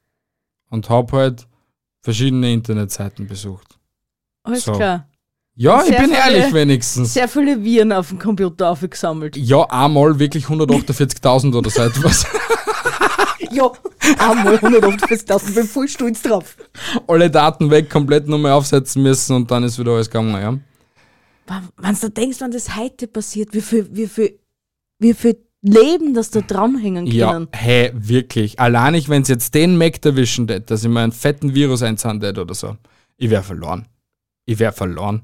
[0.71, 1.47] Und hab halt
[2.03, 3.79] verschiedene Internetseiten besucht.
[4.43, 4.73] Alles so.
[4.73, 5.09] klar.
[5.55, 7.15] Ja, ich Sehr bin viele- ehrlich wenigstens.
[7.15, 9.37] Sehr viele Viren auf dem Computer aufgesammelt.
[9.37, 12.27] Ja, einmal wirklich 148.000 oder so etwas.
[13.53, 13.71] Ja,
[14.19, 16.57] einmal 150.000, bin voll stolz drauf.
[17.07, 20.59] Alle Daten weg, komplett nochmal aufsetzen müssen und dann ist wieder alles gegangen, ja.
[21.79, 24.39] Wenn du denkst, wenn das heute passiert, wie viel, wie viel,
[24.99, 27.49] wie viel Leben, das da dranhängen Ja, können.
[27.53, 28.61] hey, wirklich.
[28.61, 31.83] Allein ich, wenn es jetzt den Mac erwischen tät, dass ich mir einen fetten Virus
[31.83, 32.77] einzahlen tät oder so,
[33.17, 33.87] ich wäre verloren.
[34.45, 35.23] Ich wäre verloren.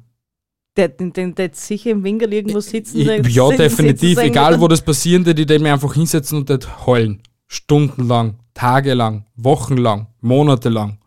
[0.77, 2.99] Der, den, den, der jetzt sicher im Winkel irgendwo sitzen.
[2.99, 4.11] Ich, der ja, definitiv.
[4.19, 7.23] sitzen- Egal, wo das passieren ich tät mir einfach hinsetzen und tät heulen.
[7.47, 10.99] Stundenlang, tagelang, wochenlang, monatelang.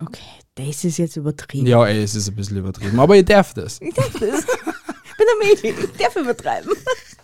[0.00, 0.20] Okay,
[0.56, 1.66] das ist jetzt übertrieben.
[1.66, 2.98] Ja, ey, es ist ein bisschen übertrieben.
[2.98, 3.80] Aber ich darf das.
[3.80, 4.44] Ich darf das.
[5.10, 6.70] Ich bin ein Mädchen, ich darf übertreiben.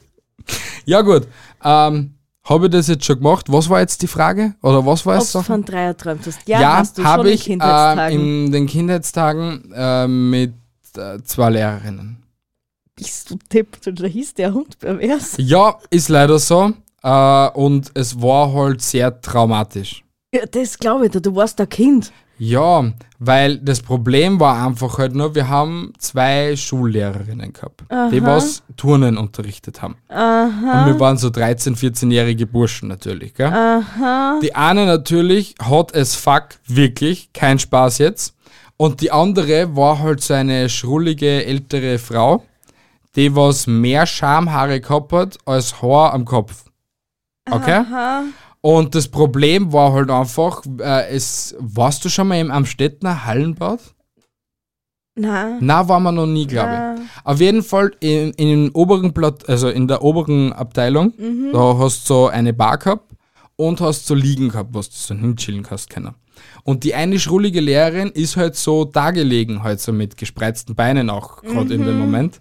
[0.85, 1.27] Ja, gut.
[1.63, 3.47] Ähm, Habe ich das jetzt schon gemacht?
[3.51, 4.55] Was war jetzt die Frage?
[4.63, 5.33] Oder was war Ob es?
[5.33, 5.43] du so?
[5.45, 6.47] von Dreier träumt hast.
[6.47, 8.45] Ja, Ja, hast du habe schon in ich ähm, Kindheitstagen.
[8.45, 10.55] in den Kindheitstagen äh, mit
[10.97, 12.23] äh, zwei Lehrerinnen.
[12.97, 15.35] Bist du Tipp, da hieß der Hund pervers.
[15.39, 16.73] Ja, ist leider so.
[17.03, 20.05] Äh, und es war halt sehr traumatisch.
[20.33, 22.13] Ja, das glaube ich du warst ein Kind.
[22.45, 22.85] Ja,
[23.19, 29.17] weil das Problem war einfach halt nur, wir haben zwei Schullehrerinnen gehabt, die was Turnen
[29.17, 29.97] unterrichtet haben.
[30.09, 33.51] Und wir waren so 13-, 14-jährige Burschen natürlich, gell?
[34.43, 38.35] Die eine natürlich hat es fuck, wirklich, kein Spaß jetzt.
[38.77, 42.45] Und die andere war halt so eine schrullige ältere Frau,
[43.17, 46.65] die was mehr Schamhaare gehabt hat als Haar am Kopf.
[47.51, 47.85] Okay?
[48.65, 53.79] Und das Problem war halt einfach, äh, es, warst du schon mal im Amstettner Hallenbad?
[55.17, 55.59] Nein.
[55.61, 57.25] Na, war man noch nie, glaube ich.
[57.25, 61.13] Auf jeden Fall in, in oberen Platt, also in der oberen Abteilung,
[61.53, 63.13] da hast du so eine Bar gehabt
[63.57, 66.15] und hast so liegen gehabt, was du so hinchillen kannst können.
[66.63, 71.11] Und die eine schrullige Lehrerin ist halt so da gelegen, halt so mit gespreizten Beinen
[71.11, 72.41] auch gerade in dem Moment.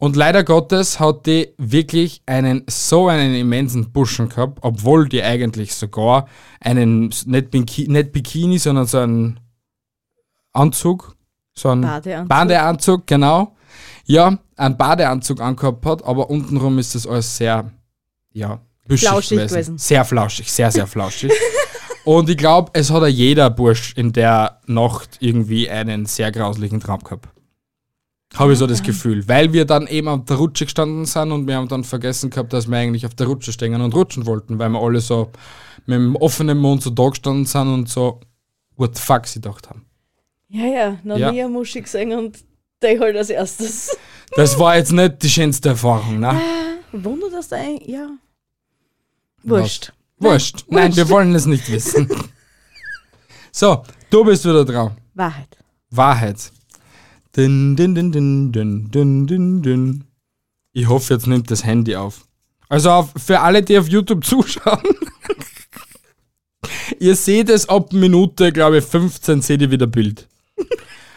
[0.00, 5.74] Und leider Gottes hat die wirklich einen so einen immensen Buschen gehabt, obwohl die eigentlich
[5.74, 6.26] sogar
[6.58, 9.40] einen nicht, Biki, nicht Bikini, sondern so einen
[10.54, 11.16] Anzug,
[11.52, 12.28] so einen Badeanzug.
[12.30, 13.54] Badeanzug, genau.
[14.06, 17.70] Ja, einen Badeanzug angehabt hat, aber untenrum ist das alles sehr,
[18.32, 18.58] ja,
[18.88, 19.52] büschig Flauschig gewesen.
[19.52, 19.78] gewesen.
[19.78, 21.30] Sehr flauschig, sehr, sehr flauschig.
[22.04, 26.80] Und ich glaube, es hat ja jeder Bursch in der Nacht irgendwie einen sehr grauslichen
[26.80, 27.28] Traum gehabt.
[28.34, 29.26] Habe ich so das Gefühl.
[29.28, 32.52] Weil wir dann eben auf der Rutsche gestanden sind und wir haben dann vergessen gehabt,
[32.52, 35.30] dass wir eigentlich auf der Rutsche stehen und rutschen wollten, weil wir alle so
[35.86, 38.20] mit dem offenen Mund so da gestanden sind und so,
[38.76, 39.84] what the fuck sie gedacht haben.
[40.48, 41.32] Ja, ja, noch Ja.
[41.32, 42.38] nie eine Muschi gesehen und
[42.82, 43.96] der halt als erstes.
[44.36, 46.40] Das war jetzt nicht die schönste Erfahrung, ne?
[46.92, 48.10] Wunder, dass der ein, ja.
[49.42, 49.92] Wurscht.
[50.18, 50.64] Wurscht.
[50.68, 52.08] Nein, wir wollen es nicht wissen.
[53.50, 54.92] so, du bist wieder dran.
[55.14, 55.58] Wahrheit.
[55.90, 56.52] Wahrheit.
[57.36, 60.04] Din, din, din, din, din, din, din, din.
[60.72, 62.26] Ich hoffe, jetzt nimmt das Handy auf.
[62.68, 64.82] Also auf, für alle, die auf YouTube zuschauen.
[66.98, 70.28] ihr seht es ab Minute, glaube ich, 15 seht ihr wieder Bild.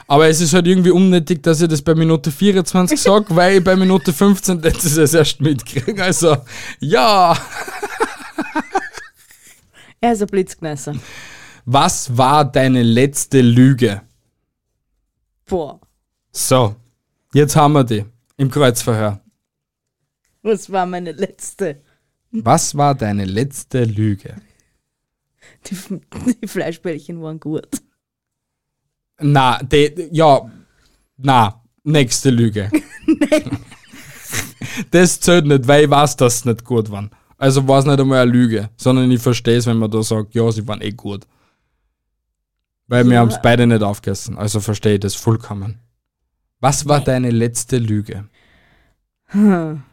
[0.08, 3.63] Aber es ist halt irgendwie unnötig, dass ich das bei Minute 24 sage, weil ich
[3.63, 6.04] bei Minute 15 das ist es erst mitkriege.
[6.04, 6.38] Also,
[6.80, 7.36] ja.
[10.02, 10.95] Er ist ein Blitzgneißer.
[11.65, 14.02] Was war deine letzte Lüge?
[15.45, 15.80] Boah.
[16.36, 16.76] So,
[17.34, 18.06] jetzt haben wir die
[18.38, 19.22] im Kreuzverhör.
[20.41, 21.82] Was war meine letzte?
[22.32, 24.36] Was war deine letzte Lüge?
[25.67, 25.78] Die,
[26.41, 27.67] die Fleischbällchen waren gut.
[29.19, 30.50] Na, de, ja,
[31.17, 32.72] na, nächste Lüge.
[34.91, 37.12] das zählt nicht, weil ich weiß, dass es nicht gut waren.
[37.38, 40.34] Also war es nicht einmal eine Lüge, sondern ich verstehe es, wenn man da sagt,
[40.34, 41.28] ja, sie waren eh gut.
[42.88, 43.19] Weil wir Ja.
[43.19, 45.80] haben es beide nicht aufgegessen, also verstehe ich das vollkommen.
[46.63, 48.23] Was war deine letzte Lüge?
[49.26, 49.84] Hm.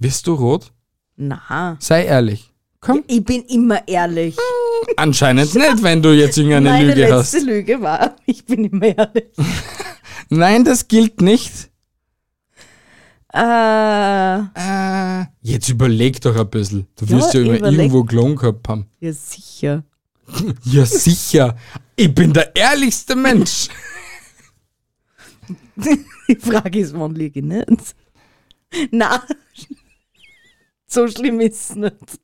[0.00, 0.72] Bist du rot?
[1.14, 1.76] Na.
[1.78, 2.52] Sei ehrlich.
[2.80, 3.04] Komm.
[3.06, 4.36] Ich bin immer ehrlich.
[4.96, 7.42] Anscheinend nicht, wenn du jetzt irgendeine Meine Lüge letzte hast.
[7.46, 9.26] Lüge war, ich bin immer ehrlich.
[10.28, 11.70] Nein, das gilt nicht.
[13.32, 16.88] Äh, Äh, jetzt überleg doch ein bisschen.
[16.96, 17.78] Du wirst ja, Ja, immer überleg.
[17.78, 18.86] irgendwo gelungen gehabt haben.
[18.98, 19.84] ja, sicher.
[20.64, 21.56] Ja, sicher.
[21.94, 23.68] Ich bin der ehrlichste Mensch.
[25.76, 27.94] Die Frage ist, wann liege ich nicht?
[28.90, 29.22] Na,
[30.86, 32.18] so schlimm ist es nicht.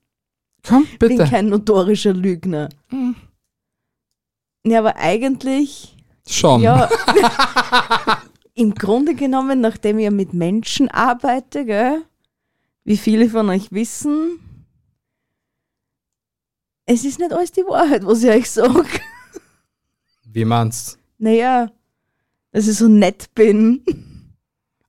[0.67, 1.29] Komm, Ich bin bitte.
[1.31, 2.69] kein notorischer Lügner.
[4.65, 6.63] Ja, aber eigentlich, Schon.
[6.63, 6.89] ja.
[8.55, 12.03] Im Grunde genommen, nachdem ich ja mit Menschen arbeite, gell,
[12.85, 14.39] wie viele von euch wissen,
[16.87, 18.87] es ist nicht alles die Wahrheit, was ich euch sage.
[20.25, 21.71] Wie meinst Naja,
[22.53, 23.83] dass ich so nett bin,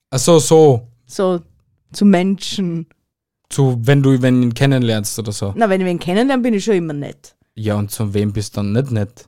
[0.09, 0.87] Ach so, so.
[1.05, 1.41] so
[1.91, 2.87] zu Menschen.
[3.49, 5.53] Zu, wenn du wenn ihn kennenlernst oder so.
[5.55, 7.35] Na, wenn ich wen kennenlerne, bin ich schon immer nett.
[7.55, 9.27] Ja, und zu wem bist du dann nicht nett?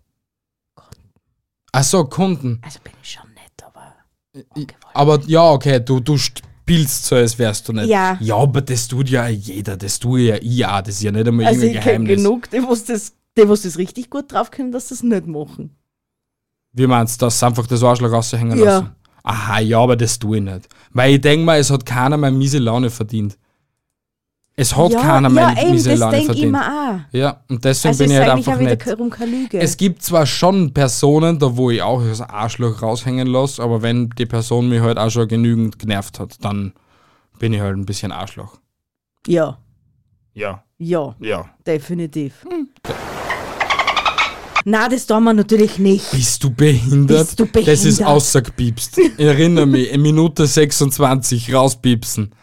[1.72, 2.60] Ach so, Kunden.
[2.64, 3.94] Also bin ich schon nett, aber.
[4.58, 7.88] I- Aber ja, okay, du, du spielst so, als wärst du nicht.
[7.88, 8.18] Ja.
[8.22, 10.82] Ja, aber das tut ja jeder, das tue ja ich auch.
[10.82, 12.24] Das ist ja nicht einmal Also ich irgendein kenne Geheimnis.
[12.24, 15.28] genug, die was das, die was das richtig gut drauf können, dass sie das nicht
[15.28, 15.76] machen.
[16.78, 18.66] Wie meinst du, dass sie einfach das Arschloch raushängen Ja.
[18.66, 18.90] lassen?
[19.24, 20.68] Aha, ja, aber das tue ich nicht.
[20.92, 23.38] Weil ich denke mal, es hat keiner mehr miese Laune verdient.
[24.58, 26.48] Es hat ja, keiner mehr ja, eben, miese das Laune denke ich verdient.
[26.56, 26.68] immer
[27.12, 27.14] auch.
[27.18, 28.60] Ja, und deswegen Also bin ich halt einfach
[29.26, 29.60] Lüge.
[29.60, 34.10] Es gibt zwar schon Personen, da wo ich auch das Arschloch raushängen lasse, aber wenn
[34.12, 36.74] die Person mich halt auch schon genügend genervt hat, dann
[37.40, 38.60] bin ich halt ein bisschen Arschloch.
[39.28, 39.58] ja,
[40.34, 41.46] Ja, ja, ja.
[41.66, 42.46] definitiv.
[44.68, 46.10] Na, das tun wir natürlich nicht.
[46.12, 47.20] Bist du behindert?
[47.28, 48.08] Bist du Das ist behindert?
[48.08, 48.98] außergepiepst.
[49.20, 52.34] Erinnere mich, in Minute 26 rauspiepsen.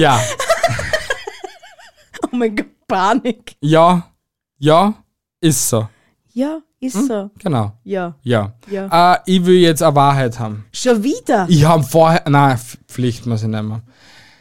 [0.00, 0.20] Ja,
[2.22, 3.56] Oh mein Gott, Panik.
[3.60, 4.10] ja,
[4.58, 4.94] ja,
[5.40, 5.88] ist so.
[6.32, 7.30] Ja, ist so.
[7.38, 8.54] Genau, Ja, ja.
[8.70, 9.14] ja.
[9.14, 10.64] Äh, ich will jetzt eine Wahrheit haben.
[10.72, 11.46] Schon wieder?
[11.48, 13.82] Ich habe vorher, nein, Pflicht muss ich nicht mehr.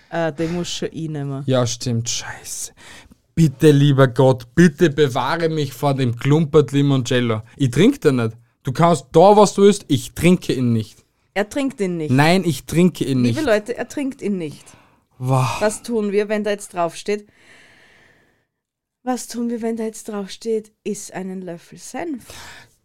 [0.09, 1.43] Ah, den muss schon ich nehmen.
[1.47, 2.71] Ja, stimmt, scheiße.
[3.35, 7.41] Bitte, lieber Gott, bitte bewahre mich vor dem Klumpert Limoncello.
[7.57, 8.37] Ich trinke den nicht.
[8.63, 11.03] Du kannst da, was du willst, ich trinke ihn nicht.
[11.33, 12.11] Er trinkt ihn nicht.
[12.11, 13.45] Nein, ich trinke ihn Liebe nicht.
[13.45, 14.63] Leute, er trinkt ihn nicht.
[15.17, 15.57] Wow.
[15.59, 17.27] Was tun wir, wenn da jetzt draufsteht?
[19.01, 20.71] Was tun wir, wenn da jetzt draufsteht?
[20.83, 22.25] Iss einen Löffel Senf.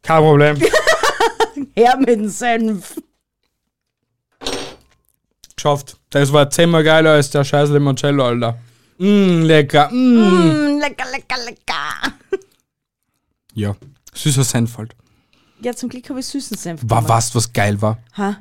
[0.02, 0.56] Kein Problem.
[1.76, 3.00] Her mit dem Senf.
[5.54, 5.98] Geschafft.
[6.10, 8.58] Das war zehnmal geiler als der scheiß Limoncello, Alter.
[8.98, 9.90] Mm, lecker.
[9.90, 10.76] Mm.
[10.76, 12.40] Mm, lecker, lecker, lecker.
[13.54, 13.76] Ja,
[14.14, 14.94] süßer Senf halt.
[15.60, 16.80] Ja, zum Glück habe ich süßen Senf.
[16.84, 17.08] War gemacht.
[17.08, 17.98] was, was geil war?
[18.16, 18.36] Ha?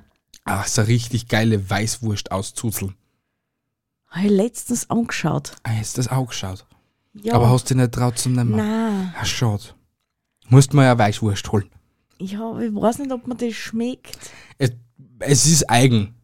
[0.46, 2.96] Ach, so richtig geile Weißwurst aus Zuzeln.
[4.10, 5.54] Habe ich letztens angeschaut.
[5.63, 6.65] Ah, hast das auch geschaut.
[7.13, 7.34] Ja.
[7.34, 8.56] Aber hast du nicht traut zum nehmen?
[8.56, 9.13] Nein.
[9.20, 9.63] Ah, schade.
[10.50, 11.70] Musst mal ja Weißwurst holen.
[12.20, 14.32] Ja, ich weiß nicht, ob mir das schmeckt.
[14.58, 14.72] Es,
[15.20, 16.15] es ist eigen.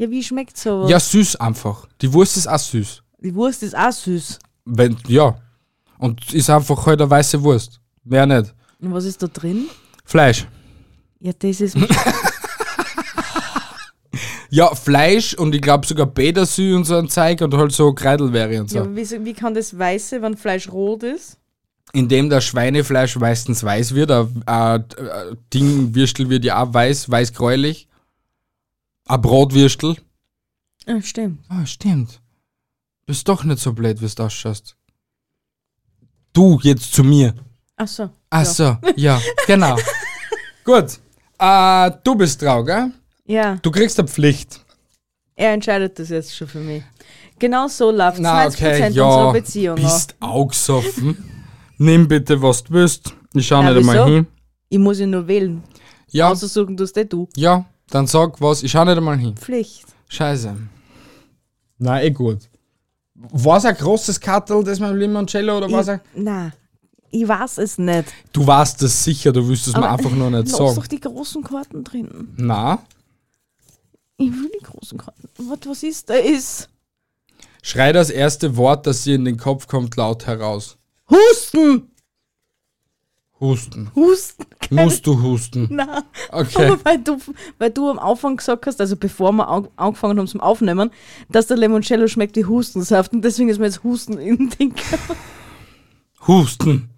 [0.00, 0.88] Ja, wie schmeckt sowas?
[0.88, 1.86] Ja, süß einfach.
[2.00, 3.02] Die Wurst ist auch süß.
[3.18, 4.38] Die Wurst ist auch süß.
[4.64, 5.36] Wenn, ja.
[5.98, 7.78] Und ist einfach halt eine weiße Wurst.
[8.02, 8.54] Mehr nicht.
[8.80, 9.66] Und was ist da drin?
[10.06, 10.46] Fleisch.
[11.20, 11.76] Ja, das ist.
[14.52, 18.60] Ja, Fleisch und ich glaube sogar Bädersü und so ein Zeug und halt so Kreidelbeere
[18.60, 18.78] und so.
[18.78, 21.38] ja, aber wie, wie kann das Weiße, wenn Fleisch rot ist?
[21.92, 27.08] Indem das Schweinefleisch meistens weiß wird, ein, ein, ein Ding, Würstel wird ja auch weiß,
[27.08, 27.86] weiß-gräulich.
[29.06, 29.96] Ein Brotwürstel.
[30.86, 31.44] Ah, stimmt.
[31.48, 32.20] Ah, stimmt.
[33.06, 34.76] Bist doch nicht so blöd, wie du ausschaust.
[36.32, 37.34] Du jetzt zu mir.
[37.76, 38.10] Ach so.
[38.30, 38.44] Ach ja.
[38.44, 39.76] so, ja, genau.
[40.64, 40.98] Gut.
[41.38, 42.92] Äh, du bist traurig, gell?
[43.26, 44.60] Ja, Du kriegst eine Pflicht.
[45.34, 46.82] er entscheidet das jetzt schon für mich.
[47.38, 48.92] Genau so läuft Na, 20% okay, unserer
[49.26, 49.32] ja.
[49.32, 49.76] Beziehung.
[49.78, 49.82] ab.
[49.82, 51.16] Bist auch gesoffen.
[51.78, 53.14] Nimm bitte, was du willst.
[53.32, 54.06] Ich schau Ja, nicht einmal wieso?
[54.06, 54.26] hin.
[54.68, 55.62] Ich muss ihn nur wählen.
[56.10, 57.28] Ja, Aussuchen tust eh du.
[57.36, 58.62] ja, dann sag was.
[58.62, 59.36] Ich schau nicht einmal hin.
[59.36, 59.86] Pflicht.
[60.08, 60.56] Scheiße.
[61.78, 62.38] Na, eh gut.
[63.14, 65.88] War es ein großes Kattel, das mit dem Limoncello, oder was?
[65.88, 66.52] Ich, na,
[67.10, 68.06] ich weiß es nicht.
[68.32, 70.74] Du weißt das sicher, du wirst es mir Aber einfach nur nicht Lass sagen.
[70.76, 72.28] doch die großen Karten drin.
[72.36, 72.78] Na,
[74.16, 75.28] Ich will die großen Karten.
[75.38, 76.68] Was, was ist da ist?
[77.62, 80.78] schrei das erste Wort, das dir in den Kopf kommt, laut heraus.
[81.10, 81.89] Husten!
[83.40, 83.90] Husten.
[83.94, 84.44] Husten!
[84.70, 85.68] Musst du husten.
[85.70, 86.66] Na, Okay.
[86.66, 87.16] aber weil du,
[87.58, 90.90] weil du am Anfang gesagt hast, also bevor wir angefangen haben zum Aufnehmen,
[91.30, 94.74] dass der Limoncello schmeckt wie Hustensaft und deswegen ist mir jetzt Husten im Ding.
[96.26, 96.90] Husten.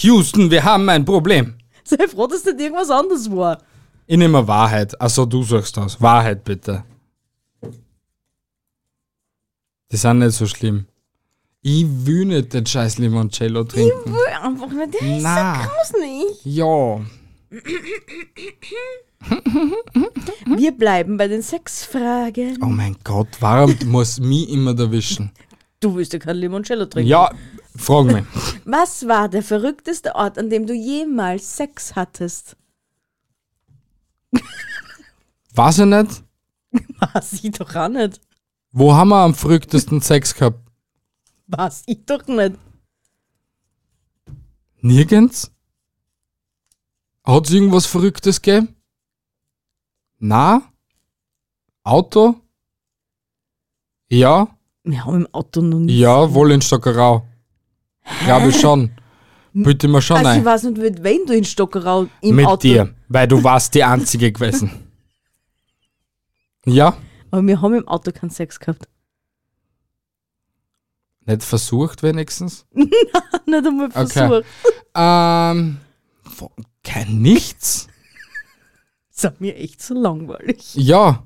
[0.00, 1.54] Houston, wir haben ein Problem.
[1.82, 3.58] Sei froh, dass das irgendwas anderes war.
[4.06, 5.00] Ich nehme Wahrheit.
[5.00, 6.00] Also du sagst das.
[6.00, 6.84] Wahrheit bitte.
[9.90, 10.86] Die sind nicht so schlimm.
[11.70, 13.92] Ich will nicht den scheiß Limoncello trinken.
[14.06, 15.02] Ich will einfach nicht.
[15.02, 15.66] Ich Na.
[15.66, 16.46] kann's nicht.
[16.46, 16.98] Ja.
[20.56, 22.58] Wir bleiben bei den Sexfragen.
[22.62, 25.30] Oh mein Gott, warum muss mich immer erwischen?
[25.80, 27.10] Du willst ja kein Limoncello trinken.
[27.10, 27.30] Ja,
[27.76, 28.24] frag mich.
[28.64, 32.56] Was war der verrückteste Ort, an dem du jemals Sex hattest?
[35.52, 36.22] Weiß ich nicht.
[37.12, 38.22] Weiß ich doch auch nicht.
[38.72, 40.67] Wo haben wir am verrücktesten Sex gehabt?
[41.48, 42.54] Weiß ich doch nicht.
[44.80, 45.50] Nirgends?
[47.24, 48.76] Hat es irgendwas Verrücktes gegeben?
[50.18, 50.62] Na?
[51.82, 52.36] Auto?
[54.08, 54.48] Ja?
[54.84, 55.98] Wir haben im Auto noch nie.
[55.98, 57.26] Ja, wohl in Stockerau.
[58.24, 58.90] Glaube ich schon.
[59.52, 60.44] Bitte mal schon Also ich ein.
[60.44, 62.60] weiß nicht, mit wem du in Stockerau im Mit Auto.
[62.62, 64.70] dir, weil du warst die Einzige gewesen.
[66.66, 66.98] Ja?
[67.30, 68.88] Aber wir haben im Auto keinen Sex gehabt.
[71.28, 72.64] Nicht versucht wenigstens?
[72.72, 72.92] Nicht
[73.46, 74.06] einmal Okay.
[74.08, 74.44] versucht.
[74.94, 75.76] Ähm,
[76.38, 76.50] wo-
[76.82, 77.86] kein Nichts?
[79.20, 80.74] Das ist mir echt so langweilig.
[80.74, 81.24] Ja.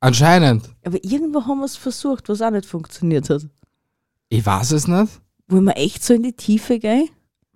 [0.00, 0.68] Anscheinend.
[0.84, 3.42] Aber irgendwo haben wir es versucht, was auch nicht funktioniert hat.
[4.28, 5.12] Ich weiß es nicht.
[5.48, 7.08] Wollen wir echt so in die Tiefe gehen?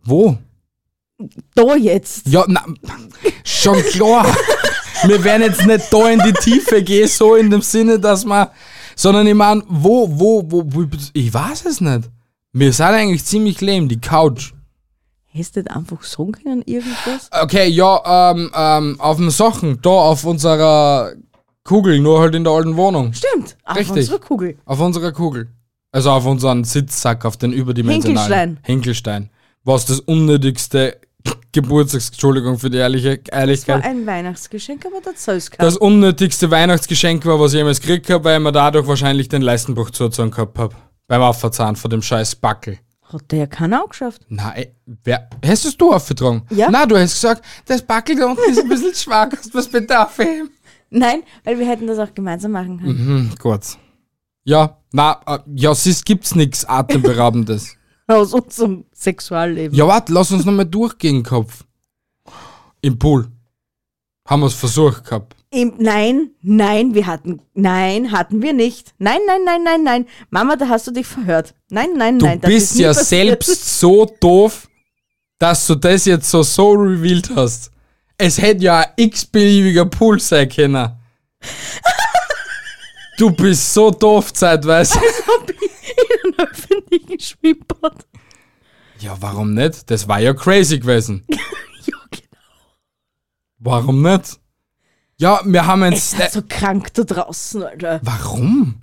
[0.03, 0.39] Wo?
[1.55, 2.27] Da jetzt.
[2.27, 2.65] Ja, na,
[3.45, 4.27] schon klar.
[5.05, 8.49] Wir werden jetzt nicht da in die Tiefe gehen, so in dem Sinne, dass man,
[9.01, 10.85] sondern ich meine, wo, wo, wo, wo,
[11.15, 12.11] ich weiß es nicht.
[12.53, 14.53] Wir sind eigentlich ziemlich lame, die Couch.
[15.33, 17.31] Hast du nicht einfach sagen können, irgendwas?
[17.31, 21.13] Okay, ja, ähm, ähm, auf dem Sachen, da auf unserer
[21.65, 23.15] Kugel, nur halt in der alten Wohnung.
[23.15, 23.57] Stimmt.
[23.65, 23.97] Auf Richtig.
[23.97, 24.59] unserer Kugel.
[24.67, 25.49] Auf unserer Kugel.
[25.93, 28.21] Also auf unseren Sitzsack, auf den überdimensionalen.
[28.29, 28.59] Hinkelstein.
[28.63, 29.31] Hinkelstein.
[29.65, 31.01] Was das unnötigste
[31.53, 33.85] Geburtstags, Entschuldigung für die ehrliche Das war Ehrlichkeit.
[33.85, 35.51] ein Weihnachtsgeschenk, aber das soll es.
[35.59, 39.43] Das unnötigste Weihnachtsgeschenk war, was ich jemals gekriegt habe, weil ich mir dadurch wahrscheinlich den
[39.43, 40.75] Leistenbruch zugezogen gehabt habe.
[41.09, 42.79] Beim Aufverzahn von dem scheiß Backel.
[43.03, 44.23] Hat der ja keiner auch geschafft.
[44.29, 44.67] Nein,
[45.03, 46.43] wer, hast es du aufgetragen?
[46.51, 46.71] Ja.
[46.71, 50.01] Nein, du hast gesagt, das Backel da unten ist ein bisschen schwach, du was bitte
[50.01, 50.51] aufheben?
[50.91, 52.99] Nein, weil wir hätten das auch gemeinsam machen können.
[52.99, 53.61] Hm, gut.
[54.45, 57.77] Ja, na, äh, ja, es gibt's nichts Atemberaubendes.
[58.11, 59.77] Aus unserem Sexualleben.
[59.77, 61.65] ja, warte, lass uns nochmal durchgehen, Kopf.
[62.83, 63.29] Im Pool.
[64.27, 65.37] Haben wir's versucht gehabt.
[65.53, 68.95] Im, nein, nein, wir hatten, nein, hatten wir nicht.
[68.99, 70.07] Nein, nein, nein, nein, nein.
[70.31, 71.55] Mama, da hast du dich verhört.
[71.71, 72.41] Nein, nein, Du nein.
[72.41, 73.43] das bist ja passiert.
[73.43, 74.69] selbst so doof,
[75.39, 77.71] dass du das jetzt so so revealed hast.
[78.17, 80.93] Es hätte ja ein x-beliebiger Pool sein können.
[83.21, 84.99] Du bist so doof zeitweise.
[84.99, 88.07] in einem öffentlichen Schwimmbad.
[88.99, 89.91] Ja, warum nicht?
[89.91, 91.27] Das war ja crazy gewesen.
[91.87, 92.41] Ja, genau.
[93.59, 94.41] Warum nicht?
[95.19, 96.19] Ja, wir haben Es jetzt.
[96.21, 98.01] war so krank da draußen, Alter.
[98.03, 98.81] Warum?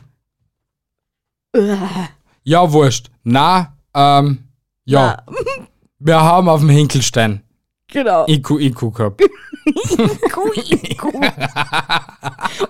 [1.56, 2.10] Uah.
[2.44, 3.10] Ja, wurscht.
[3.24, 4.44] Na, ähm,
[4.86, 5.24] ja.
[5.98, 7.42] Wir haben auf dem Hinkelstein
[7.88, 8.28] Genau.
[8.28, 9.22] IQ, IQ gehabt.
[9.68, 11.12] Iku, Iku.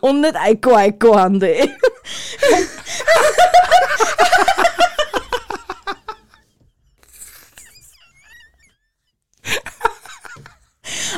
[0.01, 1.69] Und nicht Eiko, Eiko, Ande.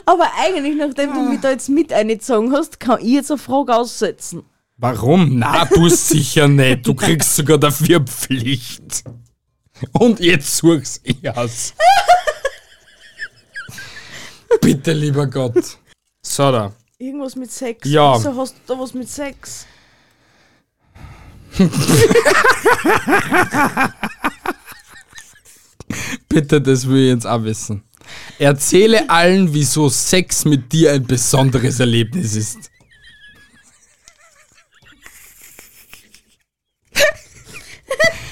[0.06, 3.76] Aber eigentlich, nachdem du mich da jetzt mit eingezogen hast, kann ich jetzt eine Frage
[3.76, 4.44] aussetzen.
[4.78, 5.38] Warum?
[5.38, 6.88] Na, du sicher nicht.
[6.88, 9.04] Du kriegst sogar dafür Pflicht.
[9.92, 11.74] Und jetzt such's ich aus.
[14.62, 15.78] Bitte, lieber Gott.
[16.22, 16.74] So da.
[16.98, 17.90] Irgendwas mit Sex.
[17.90, 18.18] Ja.
[18.18, 19.66] Wieso hast du da was mit Sex?
[26.30, 27.84] Bitte, das will ich jetzt auch wissen.
[28.38, 32.72] Erzähle allen, wieso Sex mit dir ein besonderes Erlebnis ist.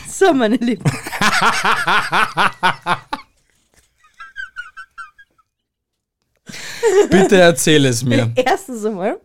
[0.09, 0.83] So, meine Lieben.
[7.09, 8.31] Bitte erzähl es mir.
[8.35, 9.19] Erstens einmal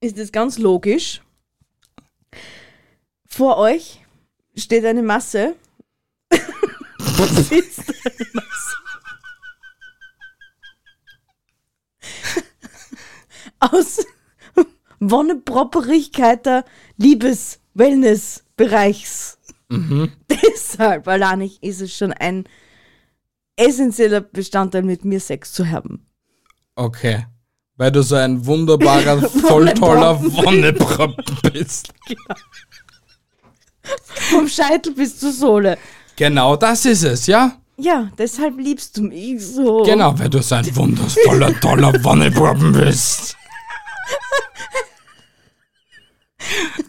[0.00, 1.22] ist es ganz logisch.
[3.26, 4.00] Vor euch
[4.56, 5.54] steht eine Masse.
[6.30, 8.76] Sitzt eine Masse.
[13.60, 14.06] Aus
[15.00, 16.64] Wonnepropperigkeit der
[16.96, 19.38] Liebes-Wellness-Bereichs.
[20.30, 22.44] Deshalb allein ich, ist es schon ein
[23.60, 26.06] essentieller Bestandteil, mit mir Sex zu haben.
[26.76, 27.26] Okay.
[27.76, 31.92] Weil du so ein wunderbarer, voll toller Wonneproppen bist.
[34.30, 35.78] Vom Scheitel bis zur Sohle.
[36.16, 37.56] Genau das ist es, ja?
[37.78, 39.82] Ja, deshalb liebst du mich so.
[39.84, 43.36] Genau, weil du so ein wundervoller, toller Wonneproppen bist.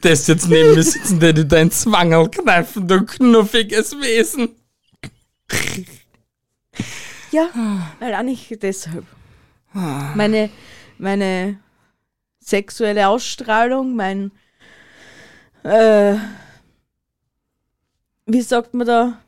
[0.01, 4.49] Das jetzt neben mir sitzen, der dir dein Zwangerl kneifen, du knuffiges Wesen.
[7.31, 7.49] Ja,
[7.99, 9.05] weil auch nicht deshalb.
[9.73, 10.49] Meine,
[10.97, 11.59] meine
[12.39, 14.31] sexuelle Ausstrahlung, mein,
[15.63, 16.15] äh,
[18.25, 19.21] wie sagt man da,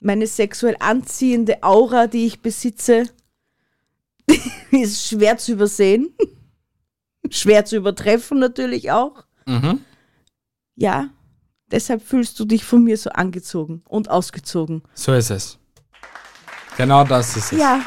[0.00, 3.08] meine sexuell anziehende Aura, die ich besitze,
[4.70, 6.14] ist schwer zu übersehen.
[7.30, 9.24] schwer zu übertreffen natürlich auch.
[9.46, 9.80] Mhm.
[10.76, 11.10] Ja,
[11.70, 14.82] deshalb fühlst du dich von mir so angezogen und ausgezogen.
[14.94, 15.58] So ist es.
[16.76, 17.58] Genau das ist es.
[17.58, 17.80] Ja,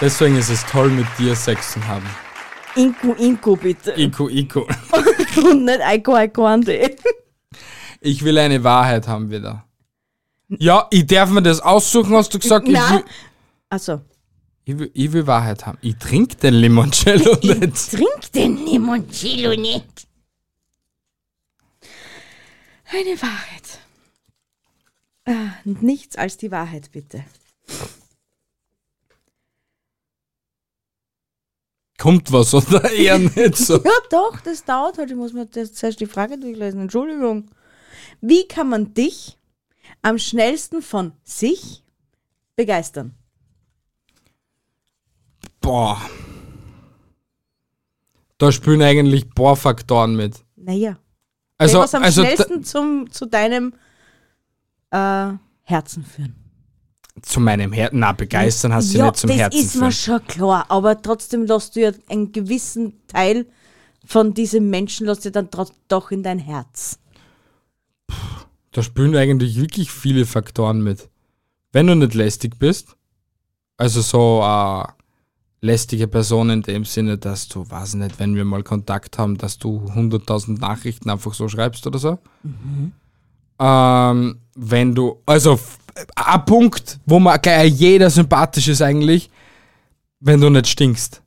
[0.00, 2.04] Deswegen ist es toll, mit dir Sex zu haben.
[2.74, 3.92] Inko, Inko bitte.
[3.96, 4.60] Iku, Iku.
[5.36, 6.94] und nicht Eiko, Eiko, Ande.
[8.02, 9.64] Ich will eine Wahrheit haben wieder.
[10.48, 12.68] Ja, ich darf mir das aussuchen, hast du gesagt?
[12.68, 12.96] Ich Nein.
[12.96, 13.04] will,
[13.70, 14.02] Also,
[14.64, 15.78] ich will, ich will Wahrheit haben.
[15.80, 17.90] Ich trinke den Limoncello nicht.
[17.90, 20.06] trink den Limoncello nicht.
[22.92, 23.80] Eine Wahrheit.
[25.26, 27.24] Ah, nichts als die Wahrheit, bitte.
[31.98, 33.82] Kommt was oder eher nicht so?
[33.82, 35.10] Ja, doch, das dauert halt.
[35.10, 36.82] Ich muss mir das zuerst die Frage durchlesen.
[36.82, 37.50] Entschuldigung.
[38.20, 39.36] Wie kann man dich
[40.02, 41.82] am schnellsten von sich
[42.54, 43.14] begeistern?
[45.60, 46.00] Boah.
[48.38, 50.44] Da spielen eigentlich ein paar Faktoren mit.
[50.54, 50.98] Naja.
[51.58, 53.74] Also, was am also schnellsten zum, zu deinem
[54.90, 55.32] äh,
[55.62, 56.34] Herzen führen.
[57.22, 57.98] zu meinem Herzen.
[57.98, 59.60] Na, begeistern hast du ja, nicht zum das Herzen.
[59.60, 59.92] ist mir führen.
[59.92, 63.46] schon klar, aber trotzdem lässt du ja einen gewissen Teil
[64.06, 65.48] von diesem Menschen lässt du dann
[65.88, 66.98] doch in dein Herz.
[68.70, 71.08] Da spielen eigentlich wirklich viele Faktoren mit.
[71.72, 72.96] Wenn du nicht lästig bist,
[73.76, 74.84] also so äh,
[75.60, 79.58] lästige Person in dem Sinne, dass du, weiß nicht, wenn wir mal Kontakt haben, dass
[79.58, 82.18] du 100.000 Nachrichten einfach so schreibst oder so.
[83.58, 85.78] Ähm, wenn du, also f-
[86.14, 89.30] ein Punkt, wo man gleich jeder sympathisch ist eigentlich,
[90.20, 91.22] wenn du nicht stinkst.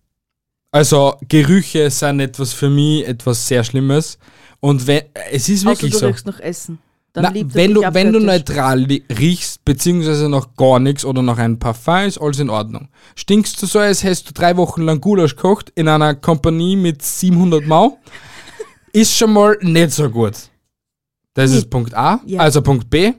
[0.72, 4.20] Also Gerüche sind etwas für mich etwas sehr Schlimmes.
[4.60, 6.14] Und wenn, es ist wirklich du so.
[6.26, 6.80] noch Essen.
[7.14, 11.40] Dann Na, liebt wenn, du, wenn du neutral riechst, beziehungsweise noch gar nichts oder noch
[11.40, 12.88] ein Parfum, ist alles in Ordnung.
[13.16, 17.02] Stinkst du so, als hättest du drei Wochen lang Gulasch gekocht in einer Kompanie mit
[17.02, 17.98] 700 Mau,
[18.94, 20.34] ist schon mal nicht so gut.
[21.34, 22.22] Das ist Punkt A.
[22.26, 22.42] Ja.
[22.42, 23.14] Also Punkt B.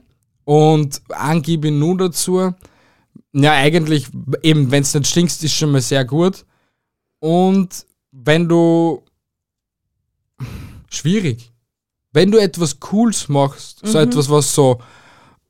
[0.45, 2.53] Und angebe nur dazu,
[3.33, 4.09] ja, eigentlich,
[4.43, 6.45] eben, wenn es nicht stinkst, ist schon mal sehr gut.
[7.21, 9.03] Und wenn du.
[10.91, 11.53] Schwierig.
[12.13, 14.81] Wenn du etwas Cooles machst, so etwas, was so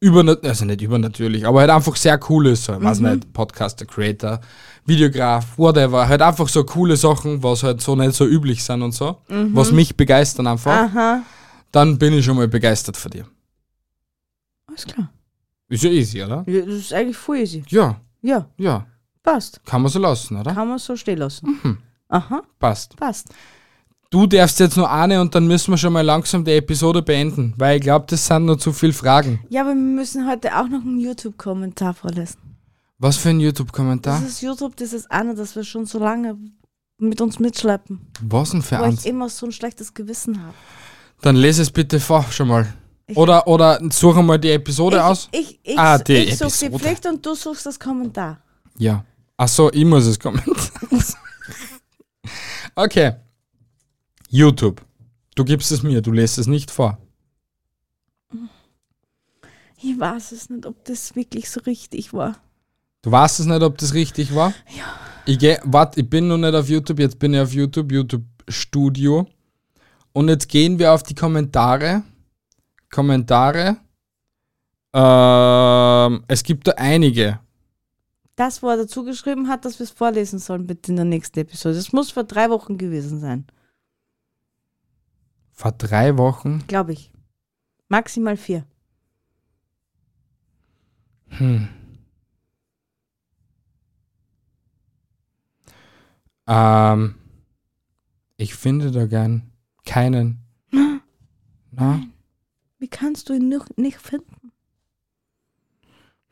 [0.00, 3.86] übernatürlich, also nicht übernatürlich, aber halt einfach sehr cool ist, so, ich weiß nicht, Podcaster,
[3.86, 4.40] Creator,
[4.84, 8.92] Videograf, whatever, halt einfach so coole Sachen, was halt so nicht so üblich sind und
[8.92, 11.22] so, was mich begeistern einfach, Aha,
[11.72, 13.26] dann bin ich schon mal begeistert von dir.
[14.66, 15.10] alles klar.
[15.68, 16.44] Ist ja easy, oder?
[16.48, 17.62] Ja, das ist eigentlich voll easy.
[17.68, 18.86] Ja, Ja, ja.
[19.22, 19.60] passt.
[19.64, 20.52] Kann man so lassen, oder?
[20.52, 21.58] Kann man so stehen lassen.
[21.62, 21.78] Mhm.
[22.08, 22.96] Aha, Passt.
[22.96, 23.28] passt.
[24.10, 27.54] Du darfst jetzt nur eine und dann müssen wir schon mal langsam die Episode beenden,
[27.56, 29.38] weil ich glaube, das sind nur zu viele Fragen.
[29.48, 32.40] Ja, aber wir müssen heute auch noch einen YouTube-Kommentar vorlesen.
[32.98, 34.20] Was für ein YouTube-Kommentar?
[34.20, 36.36] Das ist YouTube, das ist einer, das wir schon so lange
[36.98, 38.00] mit uns mitschleppen.
[38.20, 39.02] Was denn für Wo eins?
[39.02, 40.54] ich immer so ein schlechtes Gewissen habe.
[41.22, 42.72] Dann lese es bitte vor, schon mal.
[43.14, 45.28] Oder, oder suche mal die Episode aus.
[45.32, 46.84] Ich, ich, Ah, die ich suche die Episode.
[46.84, 48.40] Pflicht und du suchst das Kommentar.
[48.78, 49.04] Ja.
[49.36, 50.56] Ach so, ich muss es kommentieren.
[52.74, 53.12] okay.
[54.28, 54.80] YouTube.
[55.34, 56.98] Du gibst es mir, du lässt es nicht vor.
[59.82, 62.36] Ich weiß es nicht, ob das wirklich so richtig war.
[63.02, 64.52] Du weißt es nicht, ob das richtig war?
[64.76, 64.84] Ja.
[65.24, 68.24] Ich, geh, wart, ich bin noch nicht auf YouTube, jetzt bin ich auf YouTube, YouTube
[68.48, 69.26] Studio.
[70.12, 72.02] Und jetzt gehen wir auf die Kommentare.
[72.90, 73.76] Kommentare.
[74.92, 77.38] Ähm, es gibt da einige.
[78.34, 81.38] Das, wo er dazu geschrieben hat, dass wir es vorlesen sollen, bitte in der nächsten
[81.38, 81.74] Episode.
[81.76, 83.46] Das muss vor drei Wochen gewesen sein,
[85.52, 86.64] Vor drei Wochen.
[86.66, 87.12] glaube ich.
[87.88, 88.64] Maximal vier.
[96.46, 97.14] Ähm,
[98.36, 99.49] ich finde da gern
[99.90, 100.38] keinen.
[101.72, 102.00] Na?
[102.78, 104.52] Wie kannst du ihn nicht, nicht finden?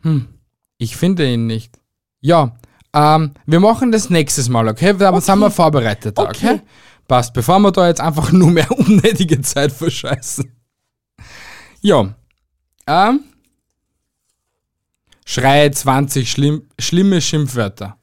[0.03, 0.29] Hm.
[0.79, 1.79] Ich finde ihn nicht.
[2.21, 2.57] Ja,
[2.95, 4.95] ähm, wir machen das nächstes Mal, okay?
[4.97, 5.21] Da Okay.
[5.21, 6.29] sind wir vorbereitet, okay.
[6.29, 6.61] Okay.
[7.09, 10.51] Passt, bevor wir da jetzt einfach nur mehr unnötige Zeit verscheißen.
[11.81, 12.15] Ja.
[12.87, 13.25] Ähm,
[15.25, 17.97] schreie 20 schlimm, schlimme Schimpfwörter.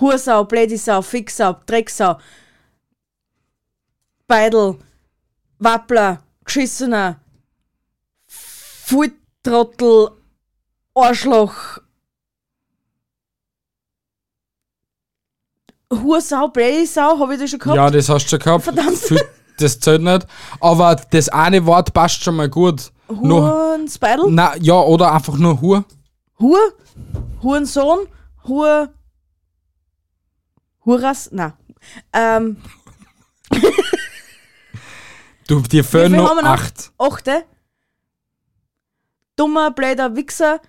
[0.00, 2.18] Hursau, Blädisau, Fixau, Drecksau,
[4.30, 4.76] Beidel,
[5.58, 7.18] Wappler, Geschissener,
[8.28, 10.12] Fulltrottel,
[10.94, 11.80] Arschloch.
[15.92, 17.76] Hursau, Bläsau, habe ich das schon gehabt?
[17.76, 18.62] Ja, das hast du schon gehabt.
[18.64, 19.00] Verdammt.
[19.58, 20.26] Das zählt nicht.
[20.60, 22.92] Aber das eine Wort passt schon mal gut.
[23.08, 24.30] Nur, Hurenspidel?
[24.30, 25.84] na, ja, oder einfach nur Hur.
[26.38, 26.58] Hur?
[27.42, 28.06] Hurensohn?
[28.44, 28.90] Hur?
[30.86, 31.28] Huras?
[31.32, 31.58] Na.
[32.12, 32.56] Ähm,
[35.50, 36.30] Du, dir fehlen noch?
[36.44, 36.92] acht.
[36.96, 37.44] achte.
[39.34, 40.60] Dummer, bläder Wichser.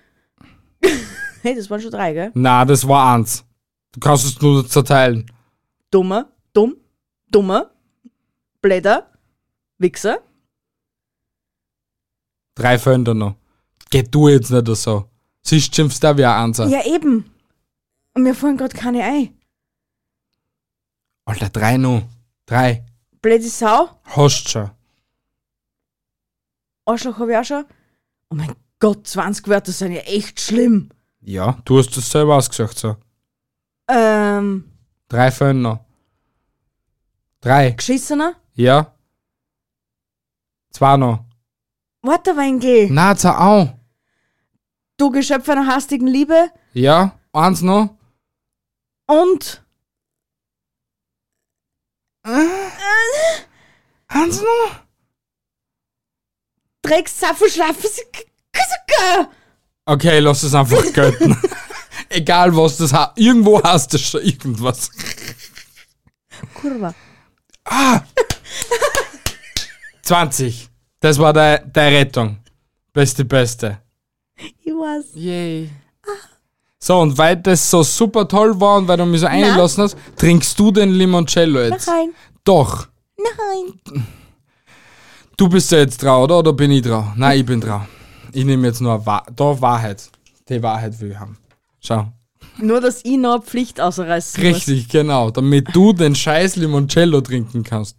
[1.44, 2.32] hey, das waren schon drei, gell?
[2.34, 3.46] Na, das war eins.
[3.92, 5.32] Du kannst es nur zerteilen.
[5.92, 6.78] Dummer, dumm,
[7.30, 7.70] dummer,
[8.60, 9.12] bläder
[9.78, 10.18] Wichser.
[12.56, 13.36] Drei fehlen da noch.
[13.92, 15.06] Geh du jetzt nicht so.
[15.44, 16.66] Siehst schimpfst da wie ein Einser.
[16.66, 17.32] Ja, eben.
[18.16, 19.38] Und mir fallen gerade keine ein.
[21.26, 22.02] Alter, drei noch.
[22.48, 22.84] Drei.
[23.22, 24.72] Blöde Sau, Hast schon.
[26.86, 27.66] Arschloch habe ich auch schon.
[28.30, 30.90] Oh mein Gott, 20 Wörter sind ja echt schlimm.
[31.22, 32.96] Ja, du hast es selber ausgesagt so.
[33.88, 34.72] Ähm,
[35.08, 35.86] Drei fehlen noch.
[37.42, 37.72] Drei.
[37.72, 38.96] geschissener, Ja.
[40.72, 41.26] Zwei noch.
[42.02, 43.74] Waterweinkel, Na, zwei auch.
[44.98, 47.20] du Geschöpf einer hastigen Liebe Ja.
[47.34, 47.96] Eins noch.
[49.08, 49.64] und
[54.08, 54.80] Eins noch.
[56.82, 57.90] Drecksaffel schlafen.
[59.86, 61.38] Okay, lass es einfach gelten.
[62.10, 63.18] Egal was das hat.
[63.18, 64.90] Irgendwo hast du schon irgendwas.
[66.54, 66.94] Kurva.
[70.04, 70.70] 20.
[71.00, 72.38] Das war deine Rettung.
[72.94, 73.82] Beste, beste.
[74.36, 75.12] Ich weiß.
[75.16, 75.70] Yay.
[76.84, 79.96] So, und weil das so super toll war und weil du mich so eingelassen hast,
[80.16, 81.88] trinkst du den Limoncello jetzt?
[81.88, 82.10] Nein,
[82.44, 82.88] Doch.
[83.18, 84.04] nein.
[85.38, 86.40] Du bist ja jetzt dran, oder?
[86.40, 87.14] Oder bin ich dran?
[87.16, 87.88] Nein, ich bin dran.
[88.34, 90.10] Ich nehme jetzt nur Wahr da Wahrheit.
[90.50, 91.38] Die Wahrheit will ich haben.
[91.80, 92.12] Schau.
[92.58, 94.56] Nur, dass ich noch eine Pflicht ausreißen muss.
[94.56, 95.30] Richtig, genau.
[95.30, 97.96] Damit du den scheiß Limoncello trinken kannst.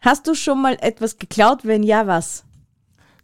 [0.00, 1.60] Hast du schon mal etwas geklaut?
[1.62, 2.44] Wenn ja, was?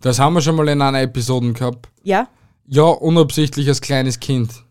[0.00, 1.88] Das haben wir schon mal in einer Episode gehabt.
[2.04, 2.28] Ja?
[2.66, 4.64] Ja, unabsichtlich als kleines Kind.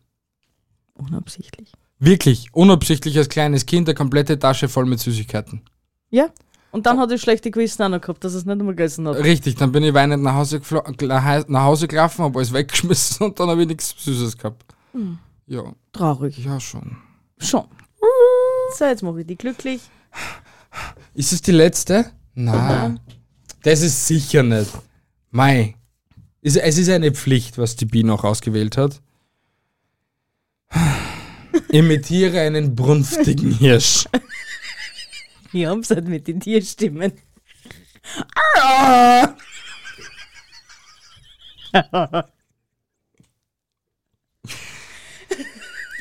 [0.94, 1.72] Unabsichtlich.
[2.00, 5.62] Wirklich, unabsichtlich als kleines Kind eine komplette Tasche voll mit Süßigkeiten.
[6.10, 6.30] Ja?
[6.72, 9.18] Und dann hat er schlechte Gewissen auch noch gehabt, dass es nicht einmal gegessen hat.
[9.18, 10.62] Richtig, dann bin ich weinend nach Hause,
[11.48, 14.64] nach Hause gelaufen, habe alles weggeschmissen und dann habe ich nichts Süßes gehabt.
[15.48, 16.38] Ja, Traurig.
[16.38, 16.98] ja schon.
[17.40, 17.66] Schon.
[18.78, 19.82] So, jetzt mache ich die glücklich.
[21.16, 22.12] Ist es die letzte?
[22.36, 23.00] Nein.
[23.64, 24.72] Das ist sicher nicht.
[25.32, 25.76] Mei.
[26.42, 29.02] Es es ist eine Pflicht, was die Bi noch ausgewählt hat.
[31.70, 34.06] Imitiere einen brunftigen Hirsch.
[35.52, 37.14] Ich hab's halt mit den Tierstimmen.
[38.46, 39.36] Ah!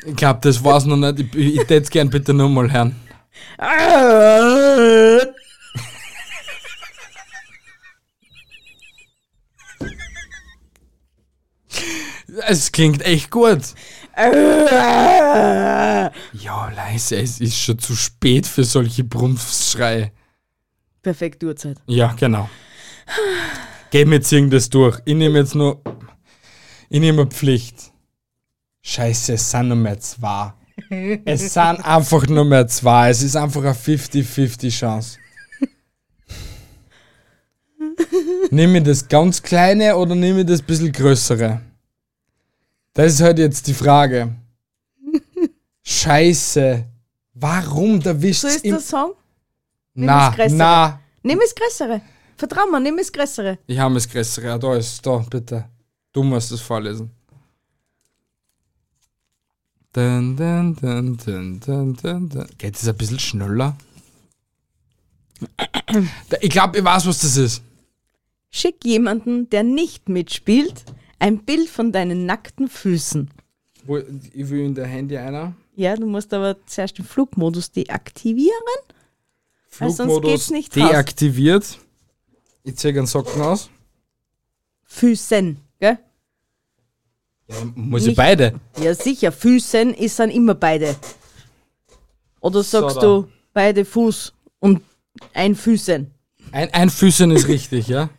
[0.05, 1.35] Ich glaube, das war's noch nicht.
[1.35, 2.95] Ich, ich hätte es gern bitte nochmal hören.
[12.47, 13.61] Es klingt echt gut.
[16.33, 20.11] Ja, leise, es ist schon zu spät für solche Brumpfschreie.
[21.01, 21.77] Perfekt Uhrzeit.
[21.87, 22.49] Ja, genau.
[23.91, 24.99] Gehen wir jetzt irgendwas durch.
[25.05, 25.81] Ich nehme jetzt nur.
[26.89, 27.91] Ich nehme Pflicht.
[28.81, 30.53] Scheiße, es sind nur mehr zwei.
[31.25, 33.09] Es sind einfach nur mehr zwei.
[33.09, 35.17] Es ist einfach eine 50-50 Chance.
[38.51, 41.61] Nehme ich das ganz kleine oder nehme ich das bisschen größere?
[42.99, 44.35] Das ist halt jetzt die Frage.
[45.83, 46.85] Scheiße.
[47.33, 48.71] Warum erwischt So es ist im...
[48.71, 49.13] der Song?
[49.93, 50.99] Na, das na.
[51.23, 52.01] Nimm das Größere.
[52.35, 53.57] Vertrau mir, nimm das Größere.
[53.67, 54.47] Ich habe das größere.
[54.47, 55.69] Ja, da ist, da, bitte.
[56.11, 57.09] Du musst es vorlesen.
[59.93, 62.47] Dun, dun, dun, dun, dun, dun, dun.
[62.57, 63.77] Geht das ein bisschen schneller?
[66.41, 67.61] Ich glaube, ich weiß, was das ist.
[68.49, 70.83] Schick jemanden, der nicht mitspielt,
[71.19, 73.29] ein Bild von deinen nackten Füßen.
[73.85, 75.53] Wo, ich will in der Handy einer.
[75.75, 78.51] Ja, du musst aber zuerst den Flugmodus deaktivieren.
[79.77, 80.89] Weil sonst geht's nicht raus.
[80.89, 81.77] deaktiviert.
[82.63, 83.69] Ich ziehe einen Socken aus.
[84.83, 85.99] Füßen, gell?
[87.47, 88.59] Ja, muss ich Nicht- beide.
[88.81, 89.31] Ja, sicher.
[89.31, 90.95] Füßen ist dann immer beide.
[92.41, 94.81] Oder sagst So, du beide Fuß und
[95.33, 96.11] ein Füßen?
[96.51, 98.09] Ein, ein Füßen ist richtig, ja?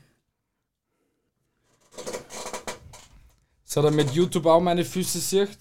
[3.72, 5.56] So, damit YouTube auch meine Füße sieht.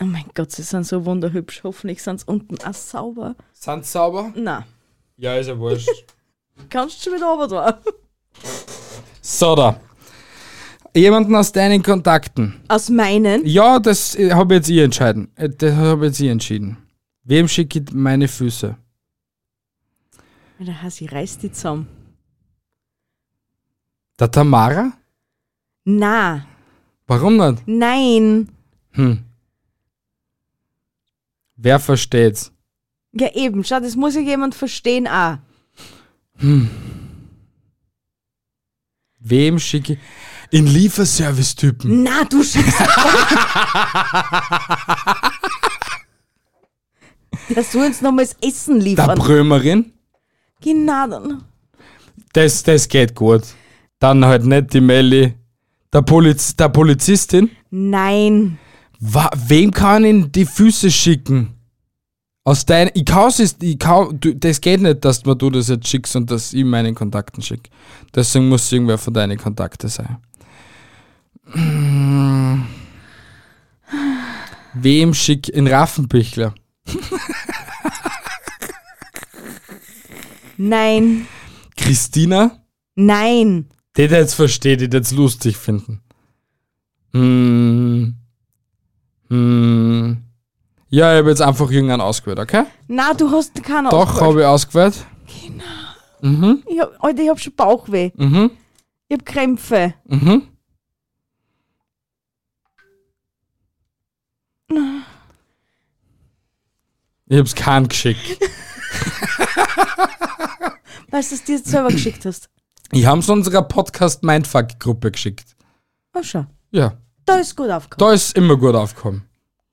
[0.00, 1.62] Oh mein Gott, sie sind so wunderhübsch.
[1.62, 3.36] Hoffentlich sind sie unten auch sauber.
[3.52, 4.32] Sind sie sauber?
[4.34, 4.66] Na,
[5.16, 5.88] Ja, ist ja wurscht.
[6.70, 7.80] kannst du schon wieder runter da.
[9.20, 9.78] So, da.
[10.92, 12.60] Jemanden aus deinen Kontakten.
[12.66, 13.46] Aus meinen?
[13.46, 15.30] Ja, das habe jetzt ich entscheiden.
[15.36, 16.78] Äh, Das habe jetzt ich entschieden.
[17.22, 18.76] Wem schicke ich meine Füße?
[20.58, 21.86] Der Hasi reißt die zusammen.
[24.18, 24.92] Der Tamara?
[25.84, 26.44] Na,
[27.06, 27.62] Warum nicht?
[27.66, 28.48] nein.
[28.92, 29.24] Hm.
[31.56, 32.52] Wer versteht's?
[33.12, 35.38] Ja eben, schau, das muss ja jemand verstehen auch.
[39.20, 39.98] Wem schicke ich?
[40.50, 42.02] In Lieferservice-Typen.
[42.02, 42.78] Na, du schickst.
[47.54, 49.18] Der soll uns noch mal das Essen Der liefern.
[49.18, 49.92] Brömerin?
[50.60, 51.44] genau dann.
[52.32, 53.42] Das, das geht gut.
[53.98, 55.34] Dann halt nicht die Melli.
[55.92, 57.50] Der, Poliz der Polizistin?
[57.70, 58.58] Nein.
[58.98, 61.54] Wa wem kann ich die Füße schicken?
[62.44, 66.16] Aus dein, ich ist, ich du, das geht nicht, dass man du das jetzt schickst
[66.16, 67.70] und dass ich meinen Kontakten schicke.
[68.14, 70.16] Deswegen muss irgendwer von deinen Kontakten sein.
[74.74, 76.54] Wem schick in Raffenbichler?
[80.56, 81.26] Nein.
[81.76, 82.62] Christina?
[82.94, 83.66] Nein.
[83.96, 86.00] Die das jetzt versteht, die das lustig finden.
[87.12, 88.16] Hm.
[89.28, 90.22] Hm.
[90.88, 92.64] Ja, ich habe jetzt einfach irgendeinen ausgewählt, okay?
[92.88, 94.30] Na, du hast keinen Doch, ausgewählt.
[94.30, 95.06] habe ich ausgewählt.
[96.20, 98.10] Mhm, Ich hab, Alter, ich hab schon Bauchweh.
[98.16, 98.50] mhm,
[99.08, 99.94] Ich hab Krämpfe.
[100.06, 100.48] mhm.
[107.26, 108.38] Ich hab's keinen geschickt.
[111.10, 112.48] Weißt du, dass du dir jetzt selber geschickt hast?
[112.94, 115.56] Ich hab's unserer Podcast Mindfuck Gruppe geschickt.
[116.14, 116.44] Oh, schau.
[116.70, 116.92] Ja,
[117.24, 118.10] Da ist gut aufgekommen.
[118.10, 119.24] da ist immer gut aufgekommen.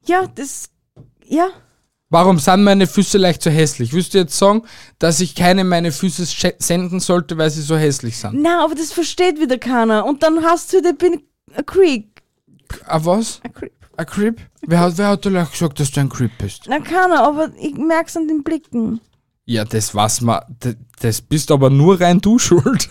[0.06, 0.70] Ja, das.
[1.26, 1.50] Ja.
[2.10, 3.94] Warum sind meine Füße leicht so hässlich?
[3.94, 4.64] Willst du jetzt sagen,
[5.00, 6.26] dass ich keine meine Füße
[6.60, 8.42] senden sollte, weil sie so hässlich sind?
[8.42, 10.06] Na, aber das versteht wieder keiner.
[10.06, 11.22] Und dann hast du wieder bin
[11.56, 12.22] a creep.
[12.86, 13.42] Ah, was?
[13.44, 13.74] A creep.
[13.98, 14.40] Ein Creep?
[14.62, 16.64] Wer hat, wer hat dir gesagt, dass du ein Creep bist?
[16.70, 19.02] Na, keiner, aber ich merk's an den Blicken.
[19.50, 20.46] Ja, das was ma.
[21.00, 22.88] Das, bist aber nur rein du schuld.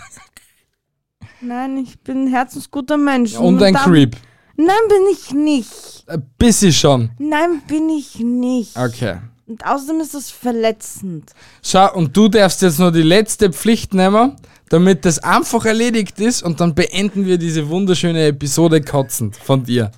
[1.40, 3.36] Nein, ich bin ein herzensguter Mensch.
[3.36, 4.16] Und ein dann- Creep.
[4.56, 6.02] Nein, bin ich nicht.
[6.08, 7.10] Ein bisschen schon.
[7.20, 8.76] Nein, bin ich nicht.
[8.76, 9.18] Okay.
[9.46, 11.30] Und außerdem ist das verletzend.
[11.62, 14.34] Schau, und du darfst jetzt noch die letzte Pflicht nehmen,
[14.68, 19.92] damit das einfach erledigt ist und dann beenden wir diese wunderschöne Episode kotzend von dir.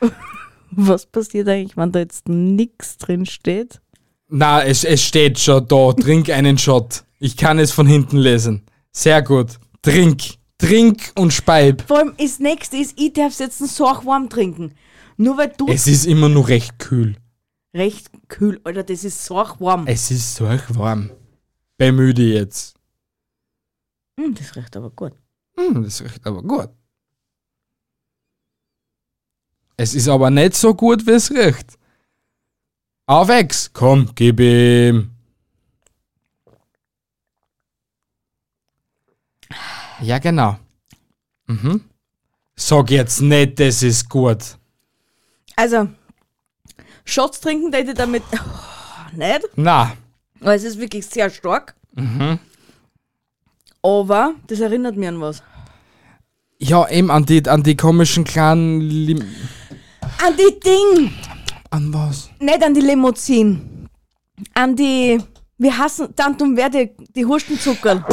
[0.70, 3.82] Was passiert eigentlich, wenn da jetzt nichts drin steht?
[4.28, 5.92] Na, es, es steht schon da.
[5.92, 7.04] Trink einen Shot.
[7.18, 8.64] Ich kann es von hinten lesen.
[8.92, 9.58] Sehr gut.
[9.82, 10.22] Trink.
[10.58, 11.82] Trink und speib.
[11.86, 13.70] Vor allem das nächste ist, ich darf jetzt einen
[14.04, 14.74] warm trinken.
[15.16, 17.16] Nur weil du Es ist immer noch recht kühl.
[17.74, 19.86] recht kühl, Alter, das ist warm.
[19.86, 21.10] Es ist so warm.
[21.76, 22.74] Bemühe dich jetzt.
[24.18, 25.12] Hm, das riecht aber gut.
[25.56, 26.70] Hm, das riecht aber gut.
[29.76, 31.77] Es ist aber nicht so gut, wie es riecht.
[33.08, 33.70] Auf Ex.
[33.72, 35.10] Komm, gib ihm.
[40.02, 40.58] Ja, genau.
[41.46, 41.84] Mhm.
[42.54, 44.58] Sag jetzt nicht, das ist gut.
[45.56, 45.88] Also,
[47.06, 49.94] Shots trinken hätte ich damit oh, nicht, Na,
[50.40, 51.74] weil es ist wirklich sehr stark.
[53.82, 55.42] Aber das erinnert mich an was.
[56.58, 58.82] ja, eben an die, an die komischen kleinen.
[58.82, 59.22] Lim
[60.22, 61.10] An die Ding!
[61.70, 62.30] An was?
[62.40, 63.60] Nicht an die Limousine.
[64.54, 65.18] An die,
[65.58, 68.04] wir hassen Tantum Verde, die Hurstenzuckerl.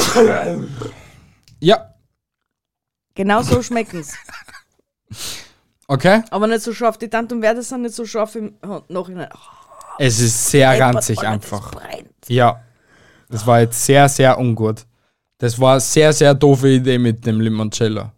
[1.59, 1.91] Ja,
[3.15, 4.13] Genau so schmecken's.
[5.87, 6.21] okay.
[6.31, 6.97] Aber nicht so scharf.
[6.97, 8.55] Die Tantum Verde sind nicht so scharf im
[8.89, 9.29] Nachhinein.
[9.33, 9.37] Oh,
[9.99, 11.71] Es ist sehr ranzig einfach.
[11.71, 12.09] Das brennt.
[12.27, 12.61] Ja,
[13.29, 14.85] das war jetzt sehr, sehr ungut.
[15.37, 18.11] Das war eine sehr, sehr doofe Idee mit dem Limoncello.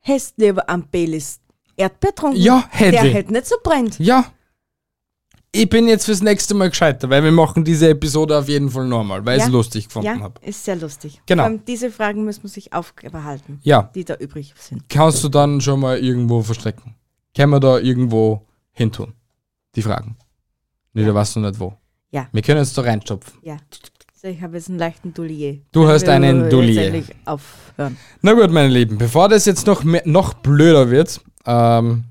[0.00, 1.38] Hättest lieber am Baileys
[1.76, 2.36] Erdbeer getrunken?
[2.38, 3.14] Ja, hätte Der ich.
[3.14, 3.98] hätte nicht so brennt.
[3.98, 4.24] Ja.
[5.56, 8.86] Ich bin jetzt fürs nächste Mal gescheiter, weil wir machen diese Episode auf jeden Fall
[8.86, 9.46] nochmal, weil ich Ja.
[9.46, 10.40] es lustig gefunden Ja, habe.
[10.44, 11.20] ist sehr lustig.
[11.26, 11.48] Genau.
[11.64, 14.88] Diese Fragen müssen wir sich aufbehalten, Ja, die da übrig sind.
[14.88, 16.96] kannst du dann schon mal irgendwo verstrecken.
[17.36, 18.42] Können wir da irgendwo
[18.72, 19.12] hintun?
[19.76, 20.16] Die Fragen.
[20.92, 21.74] Nee, da weißt du nicht wo.
[22.10, 22.26] Ja.
[22.32, 23.34] Wir können es da reinstopfen.
[23.42, 23.56] Ja.
[24.20, 25.58] So, ich habe jetzt einen leichten Doulier.
[25.70, 27.02] Du hast einen jetzt Doulier.
[27.26, 27.96] aufhören.
[28.22, 32.04] Na gut, meine Lieben, bevor das jetzt noch, mehr, noch blöder wird, ähm,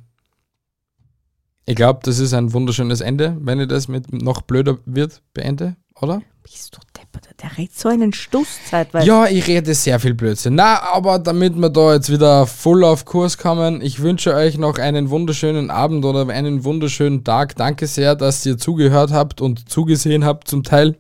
[1.65, 5.75] ich glaube, das ist ein wunderschönes Ende, wenn ich das mit noch blöder wird beende,
[5.99, 6.21] oder?
[6.43, 7.29] Bist du deppert?
[7.41, 9.07] Der redet so einen Stuss zeitweise.
[9.07, 10.55] Ja, ich rede sehr viel Blödsinn.
[10.55, 14.77] Na, aber damit wir da jetzt wieder voll auf Kurs kommen, ich wünsche euch noch
[14.77, 17.55] einen wunderschönen Abend oder einen wunderschönen Tag.
[17.55, 20.97] Danke sehr, dass ihr zugehört habt und zugesehen habt zum Teil.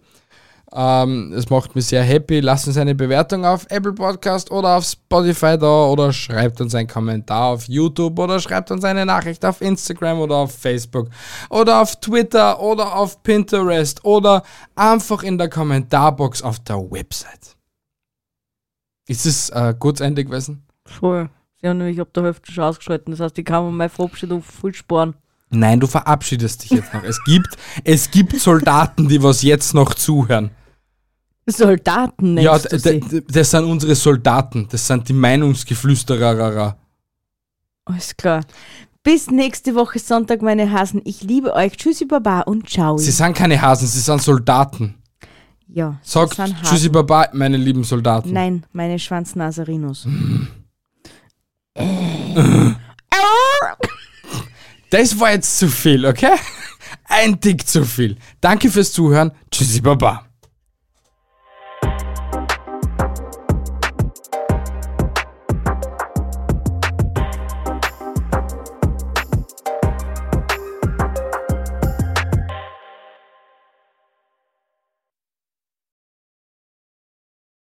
[0.75, 2.39] Ähm, es macht mich sehr happy.
[2.39, 6.87] Lasst uns eine Bewertung auf Apple Podcast oder auf Spotify da oder schreibt uns einen
[6.87, 11.09] Kommentar auf YouTube oder schreibt uns eine Nachricht auf Instagram oder auf Facebook
[11.51, 14.41] oder auf Twitter oder auf Pinterest oder
[14.75, 17.55] einfach in der Kommentarbox auf der Website.
[19.07, 20.63] Ist es äh, zu Ende gewesen?
[20.85, 21.29] Voll.
[21.61, 23.11] Sie haben nämlich ab der Hälfte schon ausgeschalten.
[23.11, 25.13] Das heißt, ich kann mir meine Verabschiedung voll sparen.
[25.51, 27.03] Nein, du verabschiedest dich jetzt noch.
[27.03, 30.49] Es gibt, es gibt Soldaten, die was jetzt noch zuhören.
[31.45, 33.23] Soldaten nennst Ja, du sie.
[33.27, 34.67] das sind unsere Soldaten.
[34.71, 36.77] Das sind die Meinungsgeflüsterer.
[37.85, 38.41] Alles klar.
[39.03, 41.01] Bis nächste Woche Sonntag, meine Hasen.
[41.03, 41.75] Ich liebe euch.
[41.75, 42.97] Tschüssi, Baba und ciao.
[42.97, 44.95] Sie sind keine Hasen, sie sind Soldaten.
[45.67, 46.91] ja, Sag das sind Tschüssi Hasen.
[46.93, 48.31] Baba, meine lieben Soldaten.
[48.31, 50.07] Nein, meine Schwanznaserinos.
[54.89, 56.35] Das war jetzt zu viel, okay?
[57.05, 58.15] Ein Tick zu viel.
[58.39, 59.31] Danke fürs Zuhören.
[59.51, 60.25] Tschüssi Baba.